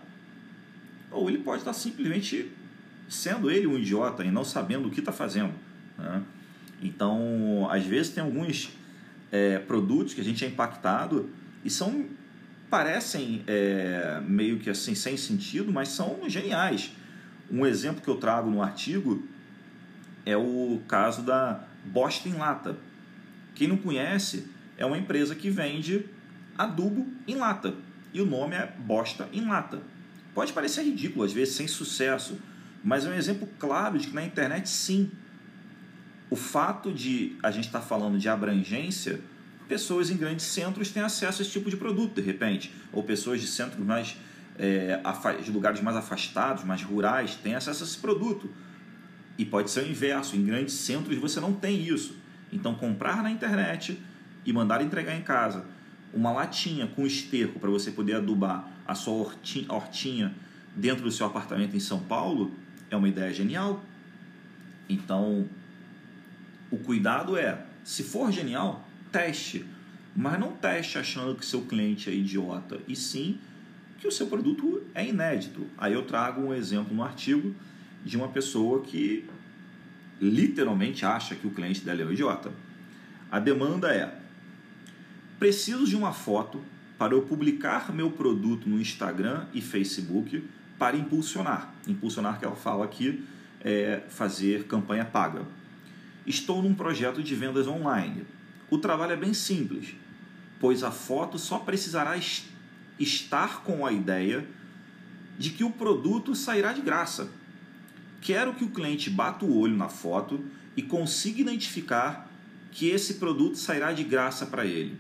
ou 1.11 1.29
ele 1.29 1.39
pode 1.39 1.59
estar 1.59 1.73
tá 1.73 1.79
simplesmente 1.79 2.51
sendo 3.11 3.51
ele 3.51 3.67
um 3.67 3.77
idiota 3.77 4.25
e 4.25 4.31
não 4.31 4.43
sabendo 4.43 4.89
o 4.89 4.91
que 4.91 5.01
está 5.01 5.13
fazendo. 5.13 5.53
Né? 5.99 6.23
Então, 6.83 7.69
às 7.71 7.85
vezes 7.85 8.13
tem 8.13 8.25
alguns 8.25 8.71
é, 9.31 9.59
produtos 9.59 10.15
que 10.15 10.23
a 10.23 10.25
gente 10.25 10.43
é 10.43 10.49
impactado 10.49 11.29
e 11.63 11.69
são 11.69 12.07
parecem 12.71 13.43
é, 13.47 14.23
meio 14.27 14.59
que 14.61 14.71
assim 14.71 14.95
sem 14.95 15.17
sentido, 15.17 15.71
mas 15.71 15.89
são 15.89 16.21
geniais. 16.27 16.93
Um 17.51 17.67
exemplo 17.67 18.01
que 18.01 18.09
eu 18.09 18.17
trago 18.17 18.49
no 18.49 18.63
artigo 18.63 19.23
é 20.31 20.37
o 20.37 20.81
caso 20.87 21.23
da 21.23 21.65
Bosta 21.85 22.29
em 22.29 22.35
Lata. 22.35 22.77
Quem 23.55 23.69
não 23.69 23.77
conhece, 23.77 24.49
é 24.77 24.87
uma 24.87 24.97
empresa 24.97 25.35
que 25.35 25.51
vende 25.51 26.07
adubo 26.57 27.07
em 27.27 27.37
lata. 27.37 27.75
E 28.13 28.21
o 28.21 28.27
nome 28.27 28.57
é 28.57 28.67
Bosta 28.79 29.29
em 29.33 29.47
Lata. 29.47 29.81
Pode 30.35 30.53
parecer 30.53 30.83
ridículo, 30.83 31.25
às 31.25 31.33
vezes 31.33 31.55
sem 31.55 31.69
sucesso, 31.69 32.39
mas 32.83 33.05
é 33.05 33.11
um 33.11 33.15
exemplo 33.15 33.49
claro 33.59 33.99
de 33.99 34.09
que 34.09 34.15
na 34.15 34.25
internet, 34.25 34.69
sim, 34.69 35.11
o 36.31 36.37
fato 36.37 36.93
de 36.93 37.37
a 37.43 37.51
gente 37.51 37.67
estar 37.67 37.81
tá 37.81 37.87
falando 37.87 38.19
de 38.19 38.29
abrangência, 38.29 39.21
pessoas 39.69 40.11
em 40.11 40.17
grandes 40.17 40.47
centros 40.47 40.91
têm 40.91 41.03
acesso 41.03 41.41
a 41.41 41.43
esse 41.43 41.51
tipo 41.51 41.69
de 41.69 41.77
produto, 41.77 42.15
de 42.15 42.23
repente, 42.23 42.73
ou 42.93 43.03
pessoas 43.03 43.41
de 43.41 43.47
centros 43.47 43.85
mais. 43.85 44.17
É, 44.59 45.01
de 45.43 45.51
lugares 45.51 45.81
mais 45.81 45.97
afastados, 45.97 46.65
mais 46.65 46.83
rurais, 46.83 47.35
têm 47.37 47.55
acesso 47.55 47.83
a 47.83 47.87
esse 47.87 47.97
produto. 47.97 48.51
E 49.39 49.45
pode 49.45 49.71
ser 49.71 49.85
o 49.85 49.89
inverso, 49.89 50.37
em 50.37 50.45
grandes 50.45 50.75
centros 50.75 51.17
você 51.19 51.41
não 51.41 51.53
tem 51.53 51.81
isso. 51.83 52.17
Então, 52.53 52.75
comprar 52.75 53.23
na 53.23 53.31
internet 53.31 53.99
e 54.45 54.53
mandar 54.53 54.83
entregar 54.83 55.17
em 55.17 55.23
casa 55.23 55.65
uma 56.13 56.33
latinha 56.33 56.87
com 56.89 57.07
esterco 57.07 57.59
para 57.61 57.71
você 57.71 57.91
poder 57.91 58.17
adubar 58.17 58.69
a 58.87 58.95
sua 58.95 59.29
hortinha 59.69 60.35
dentro 60.75 61.05
do 61.05 61.13
seu 61.13 61.27
apartamento 61.27 61.77
em 61.77 61.81
São 61.81 62.01
Paulo 62.01 62.53
é 62.91 62.97
uma 62.97 63.09
ideia 63.09 63.33
genial. 63.33 63.85
Então, 64.89 65.49
o 66.71 66.77
cuidado 66.77 67.37
é, 67.37 67.65
se 67.85 68.03
for 68.03 68.33
genial, 68.33 68.87
teste. 69.13 69.65
Mas 70.15 70.41
não 70.41 70.53
teste 70.53 70.99
achando 70.99 71.37
que 71.37 71.47
seu 71.47 71.63
cliente 71.63 72.11
é 72.11 72.13
idiota, 72.13 72.81
e 72.89 72.97
sim 72.97 73.39
que 73.99 74.09
o 74.09 74.13
seu 74.13 74.27
produto 74.27 74.83
é 74.95 75.07
inédito. 75.07 75.67
Aí 75.79 75.93
eu 75.93 76.05
trago 76.05 76.41
um 76.41 76.55
exemplo 76.55 76.95
no 76.95 77.03
artigo 77.03 77.55
de 78.05 78.17
uma 78.17 78.29
pessoa 78.29 78.83
que 78.83 79.29
literalmente 80.21 81.05
acha 81.05 81.35
que 81.35 81.47
o 81.47 81.51
cliente 81.51 81.81
dela 81.81 82.03
é 82.03 82.05
um 82.05 82.13
idiota. 82.13 82.53
A 83.31 83.39
demanda 83.39 83.89
é: 83.89 84.19
preciso 85.39 85.87
de 85.87 85.97
uma 85.97 86.13
foto 86.13 86.61
para 86.99 87.15
eu 87.15 87.23
publicar 87.23 87.93
meu 87.95 88.11
produto 88.11 88.69
no 88.69 88.81
Instagram 88.81 89.47
e 89.55 89.63
Facebook 89.63 90.45
para 90.79 90.97
impulsionar. 90.97 91.73
Impulsionar 91.87 92.39
que 92.39 92.45
ela 92.45 92.57
fala 92.57 92.85
aqui 92.85 93.25
é 93.63 94.03
fazer 94.09 94.65
campanha 94.65 95.05
paga. 95.05 95.43
Estou 96.27 96.63
num 96.63 96.75
projeto 96.75 97.23
de 97.23 97.35
vendas 97.35 97.67
online. 97.67 98.25
O 98.69 98.79
trabalho 98.79 99.13
é 99.13 99.17
bem 99.17 99.35
simples, 99.35 99.95
pois 100.59 100.83
a 100.83 100.91
foto 100.91 101.39
só 101.39 101.59
precisará 101.59 102.19
estar 102.99 103.63
com 103.63 103.85
a 103.85 103.93
ideia 103.93 104.47
de 105.39 105.51
que 105.51 105.65
o 105.65 105.71
produto 105.71 106.35
sairá 106.35 106.73
de 106.73 106.83
graça. 106.83 107.31
Quero 108.21 108.55
que 108.55 108.65
o 108.65 108.71
cliente 108.71 109.09
bata 109.09 109.45
o 109.45 109.59
olho 109.59 109.77
na 109.77 109.89
foto 109.89 110.45
e 110.77 110.83
consiga 110.83 111.41
identificar 111.41 112.31
que 112.71 112.89
esse 112.89 113.15
produto 113.15 113.57
sairá 113.57 113.93
de 113.93 114.05
graça 114.05 114.47
para 114.47 114.65
ele. 114.65 114.97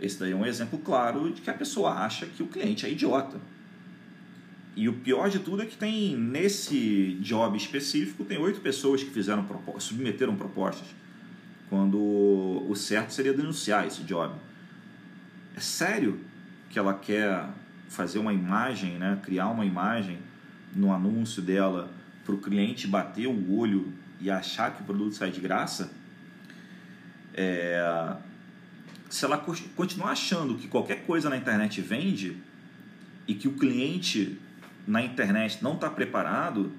Esse 0.00 0.18
daí 0.18 0.32
é 0.32 0.36
um 0.36 0.46
exemplo 0.46 0.78
claro 0.78 1.30
de 1.30 1.40
que 1.40 1.50
a 1.50 1.54
pessoa 1.54 1.92
acha 1.92 2.26
que 2.26 2.42
o 2.42 2.46
cliente 2.46 2.86
é 2.86 2.90
idiota. 2.90 3.40
E 4.76 4.88
o 4.88 4.92
pior 4.92 5.28
de 5.28 5.40
tudo 5.40 5.62
é 5.62 5.66
que 5.66 5.76
tem 5.76 6.16
nesse 6.16 7.18
job 7.20 7.56
específico 7.56 8.24
tem 8.24 8.38
oito 8.38 8.60
pessoas 8.60 9.02
que 9.02 9.10
fizeram 9.10 9.44
submeteram 9.78 10.36
propostas, 10.36 10.86
quando 11.68 11.98
o 11.98 12.74
certo 12.76 13.10
seria 13.10 13.34
denunciar 13.34 13.86
esse 13.86 14.04
job. 14.04 14.34
É 15.56 15.60
sério 15.60 16.20
que 16.70 16.78
ela 16.78 16.94
quer 16.94 17.48
fazer 17.88 18.20
uma 18.20 18.32
imagem, 18.32 18.98
né, 18.98 19.18
criar 19.22 19.48
uma 19.48 19.64
imagem 19.64 20.18
no 20.74 20.92
anúncio 20.92 21.42
dela 21.42 21.90
para 22.24 22.34
o 22.34 22.38
cliente 22.38 22.86
bater 22.86 23.26
o 23.26 23.56
olho 23.56 23.92
e 24.20 24.30
achar 24.30 24.74
que 24.74 24.82
o 24.82 24.84
produto 24.84 25.14
sai 25.14 25.30
de 25.30 25.40
graça? 25.40 25.90
É, 27.34 28.16
se 29.08 29.24
ela 29.24 29.38
continuar 29.74 30.10
achando 30.10 30.56
que 30.56 30.68
qualquer 30.68 31.06
coisa 31.06 31.30
na 31.30 31.36
internet 31.36 31.80
vende 31.80 32.36
e 33.26 33.34
que 33.34 33.48
o 33.48 33.52
cliente 33.52 34.38
na 34.86 35.02
internet 35.02 35.62
não 35.62 35.74
está 35.74 35.88
preparado, 35.88 36.72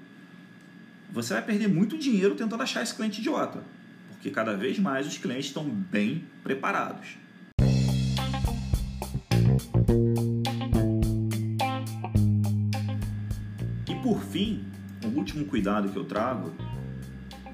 você 1.11 1.33
vai 1.33 1.43
perder 1.43 1.67
muito 1.67 1.97
dinheiro 1.97 2.35
tentando 2.35 2.61
achar 2.61 2.83
esse 2.83 2.93
cliente 2.93 3.19
idiota, 3.19 3.63
porque 4.09 4.29
cada 4.29 4.55
vez 4.55 4.77
mais 4.77 5.07
os 5.07 5.17
clientes 5.17 5.47
estão 5.47 5.67
bem 5.67 6.25
preparados. 6.43 7.17
Fim, 14.29 14.65
o 15.03 15.07
último 15.07 15.45
cuidado 15.45 15.89
que 15.89 15.97
eu 15.97 16.05
trago 16.05 16.53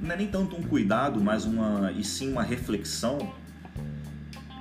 não 0.01 0.11
é 0.11 0.17
nem 0.17 0.27
tanto 0.27 0.55
um 0.55 0.63
cuidado, 0.63 1.21
mas 1.21 1.45
uma 1.45 1.91
e 1.91 2.03
sim 2.03 2.31
uma 2.31 2.43
reflexão 2.43 3.33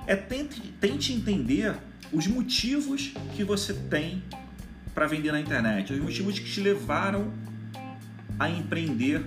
é 0.07 0.15
tente, 0.15 0.61
tente 0.79 1.13
entender 1.13 1.75
os 2.11 2.27
motivos 2.27 3.13
que 3.35 3.43
você 3.43 3.73
tem 3.73 4.23
para 4.93 5.07
vender 5.07 5.31
na 5.31 5.39
internet, 5.39 5.91
os 5.91 5.99
motivos 5.99 6.39
que 6.39 6.49
te 6.49 6.61
levaram 6.61 7.33
a 8.39 8.49
empreender 8.49 9.25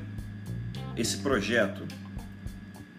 esse 0.96 1.18
projeto. 1.18 1.82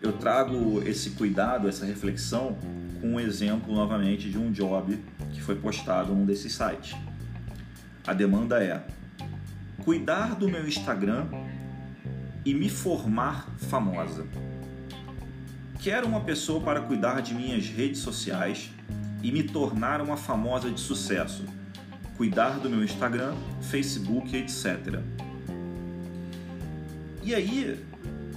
Eu 0.01 0.13
trago 0.13 0.81
esse 0.87 1.11
cuidado, 1.11 1.67
essa 1.67 1.85
reflexão 1.85 2.57
com 3.01 3.13
um 3.13 3.19
exemplo 3.19 3.73
novamente 3.73 4.29
de 4.29 4.37
um 4.37 4.51
job 4.51 4.97
que 5.33 5.41
foi 5.41 5.55
postado 5.55 6.13
num 6.13 6.25
desses 6.25 6.53
sites. 6.53 6.95
A 8.05 8.13
demanda 8.13 8.63
é 8.63 8.85
cuidar 9.89 10.35
do 10.35 10.47
meu 10.47 10.67
Instagram 10.67 11.25
e 12.45 12.53
me 12.53 12.69
formar 12.69 13.49
famosa. 13.57 14.27
Quero 15.79 16.05
uma 16.05 16.21
pessoa 16.21 16.61
para 16.61 16.79
cuidar 16.79 17.23
de 17.23 17.33
minhas 17.33 17.65
redes 17.65 17.99
sociais 18.01 18.69
e 19.23 19.31
me 19.31 19.41
tornar 19.41 19.99
uma 19.99 20.15
famosa 20.15 20.69
de 20.69 20.79
sucesso. 20.79 21.43
Cuidar 22.17 22.59
do 22.59 22.69
meu 22.69 22.83
Instagram, 22.83 23.33
Facebook, 23.63 24.37
etc. 24.37 24.99
E 27.23 27.33
aí, 27.33 27.83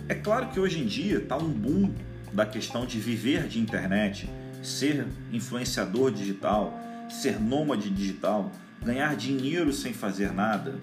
é 0.08 0.14
claro 0.14 0.48
que 0.48 0.58
hoje 0.58 0.80
em 0.80 0.86
dia 0.86 1.18
está 1.18 1.36
um 1.36 1.52
boom 1.52 1.94
da 2.32 2.46
questão 2.46 2.86
de 2.86 2.98
viver 2.98 3.46
de 3.46 3.60
internet, 3.60 4.26
ser 4.62 5.06
influenciador 5.30 6.12
digital, 6.12 6.80
ser 7.10 7.38
nômade 7.38 7.90
digital, 7.90 8.50
ganhar 8.82 9.14
dinheiro 9.16 9.70
sem 9.70 9.92
fazer 9.92 10.32
nada. 10.32 10.80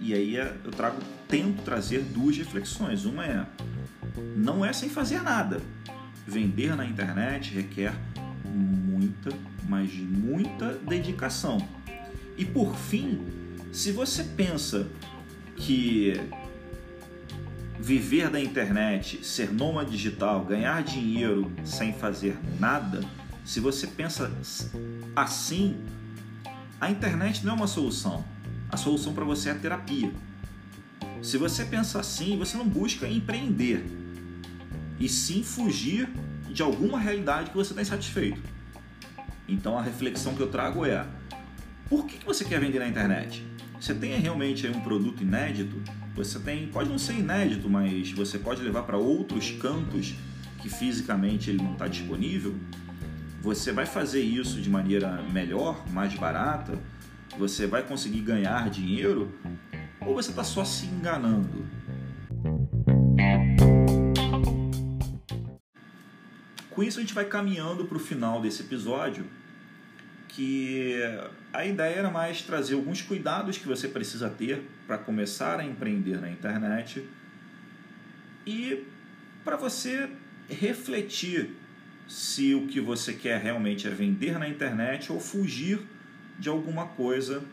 E 0.00 0.14
aí 0.14 0.36
eu 0.36 0.70
trago, 0.70 0.98
tento 1.28 1.62
trazer 1.62 2.00
duas 2.02 2.36
reflexões. 2.36 3.04
Uma 3.04 3.26
é, 3.26 3.46
não 4.34 4.64
é 4.64 4.72
sem 4.72 4.88
fazer 4.88 5.22
nada 5.22 5.60
Vender 6.26 6.76
na 6.76 6.84
internet 6.84 7.52
requer 7.54 7.92
muita, 8.44 9.30
mas 9.68 9.92
muita 9.94 10.74
dedicação. 10.74 11.66
E 12.36 12.44
por 12.44 12.76
fim, 12.76 13.20
se 13.72 13.90
você 13.90 14.22
pensa 14.22 14.86
que 15.56 16.14
viver 17.80 18.30
da 18.30 18.38
internet, 18.38 19.24
ser 19.26 19.52
nômade 19.52 19.90
digital, 19.90 20.44
ganhar 20.44 20.82
dinheiro 20.82 21.50
sem 21.64 21.92
fazer 21.92 22.38
nada, 22.60 23.00
se 23.44 23.58
você 23.58 23.86
pensa 23.88 24.30
assim, 25.16 25.76
a 26.80 26.90
internet 26.90 27.44
não 27.44 27.54
é 27.54 27.56
uma 27.56 27.66
solução. 27.66 28.24
A 28.72 28.76
solução 28.76 29.12
para 29.12 29.24
você 29.24 29.48
é 29.48 29.52
a 29.52 29.56
terapia. 29.56 30.12
Se 31.22 31.36
você 31.36 31.64
pensa 31.64 32.00
assim, 32.00 32.38
você 32.38 32.56
não 32.56 32.68
busca 32.68 33.06
empreender 33.06 33.84
e 34.98 35.08
sim 35.08 35.42
fugir 35.42 36.08
de 36.48 36.62
alguma 36.62 36.98
realidade 36.98 37.50
que 37.50 37.56
você 37.56 37.72
está 37.72 37.82
insatisfeito. 37.82 38.40
Então 39.48 39.78
a 39.78 39.82
reflexão 39.82 40.34
que 40.34 40.40
eu 40.40 40.48
trago 40.48 40.84
é: 40.84 41.06
por 41.88 42.06
que 42.06 42.24
você 42.24 42.44
quer 42.44 42.60
vender 42.60 42.78
na 42.78 42.88
internet? 42.88 43.44
Você 43.80 43.94
tem 43.94 44.18
realmente 44.18 44.66
um 44.68 44.80
produto 44.80 45.22
inédito? 45.22 45.82
Você 46.14 46.38
tem, 46.38 46.68
pode 46.68 46.90
não 46.90 46.98
ser 46.98 47.14
inédito, 47.14 47.68
mas 47.68 48.12
você 48.12 48.38
pode 48.38 48.62
levar 48.62 48.82
para 48.82 48.98
outros 48.98 49.50
cantos 49.52 50.14
que 50.60 50.68
fisicamente 50.68 51.50
ele 51.50 51.62
não 51.62 51.72
está 51.72 51.88
disponível? 51.88 52.54
Você 53.42 53.72
vai 53.72 53.86
fazer 53.86 54.20
isso 54.20 54.60
de 54.60 54.68
maneira 54.68 55.22
melhor, 55.32 55.82
mais 55.90 56.14
barata? 56.14 56.78
Você 57.40 57.66
vai 57.66 57.82
conseguir 57.82 58.20
ganhar 58.20 58.68
dinheiro? 58.68 59.32
Ou 59.98 60.14
você 60.14 60.28
está 60.28 60.44
só 60.44 60.62
se 60.62 60.84
enganando? 60.84 61.66
Com 66.68 66.82
isso 66.82 66.98
a 66.98 67.00
gente 67.00 67.14
vai 67.14 67.24
caminhando 67.24 67.86
para 67.86 67.96
o 67.96 67.98
final 67.98 68.42
desse 68.42 68.60
episódio, 68.60 69.24
que 70.28 71.00
a 71.50 71.64
ideia 71.64 71.94
era 71.94 72.10
mais 72.10 72.42
trazer 72.42 72.74
alguns 72.74 73.00
cuidados 73.00 73.56
que 73.56 73.66
você 73.66 73.88
precisa 73.88 74.28
ter 74.28 74.62
para 74.86 74.98
começar 74.98 75.58
a 75.58 75.64
empreender 75.64 76.20
na 76.20 76.30
internet 76.30 77.08
e 78.46 78.84
para 79.42 79.56
você 79.56 80.10
refletir 80.46 81.56
se 82.06 82.54
o 82.54 82.66
que 82.66 82.82
você 82.82 83.14
quer 83.14 83.40
realmente 83.40 83.86
é 83.86 83.90
vender 83.90 84.38
na 84.38 84.46
internet 84.46 85.10
ou 85.10 85.18
fugir 85.18 85.80
de 86.40 86.48
alguma 86.48 86.86
coisa 86.86 87.44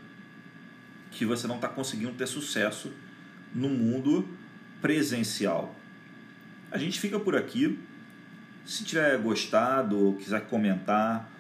que 1.12 1.26
você 1.26 1.46
não 1.46 1.56
está 1.56 1.68
conseguindo 1.68 2.14
ter 2.14 2.26
sucesso 2.26 2.92
no 3.54 3.70
mundo 3.70 4.28
presencial. 4.82 5.76
A 6.72 6.78
gente 6.78 6.98
fica 7.00 7.20
por 7.20 7.36
aqui. 7.36 7.78
Se 8.66 8.84
tiver 8.84 9.18
gostado 9.20 9.96
ou 9.98 10.16
quiser 10.16 10.48
comentar, 10.48 11.32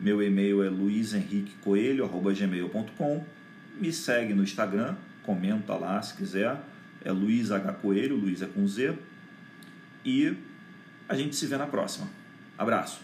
meu 0.00 0.22
e-mail 0.22 0.62
é 0.62 0.68
luizenriquecoelho.gmail.com 0.68 3.24
Me 3.80 3.92
segue 3.92 4.34
no 4.34 4.42
Instagram, 4.42 4.96
comenta 5.22 5.74
lá 5.74 6.02
se 6.02 6.16
quiser. 6.16 6.60
É 7.04 7.12
Luiz 7.12 7.52
H. 7.52 7.72
Coelho, 7.74 8.16
Luiz 8.16 8.42
é 8.42 8.46
com 8.46 8.66
Z. 8.66 8.98
E 10.04 10.36
a 11.08 11.14
gente 11.14 11.36
se 11.36 11.46
vê 11.46 11.56
na 11.56 11.66
próxima. 11.66 12.08
Abraço! 12.58 13.00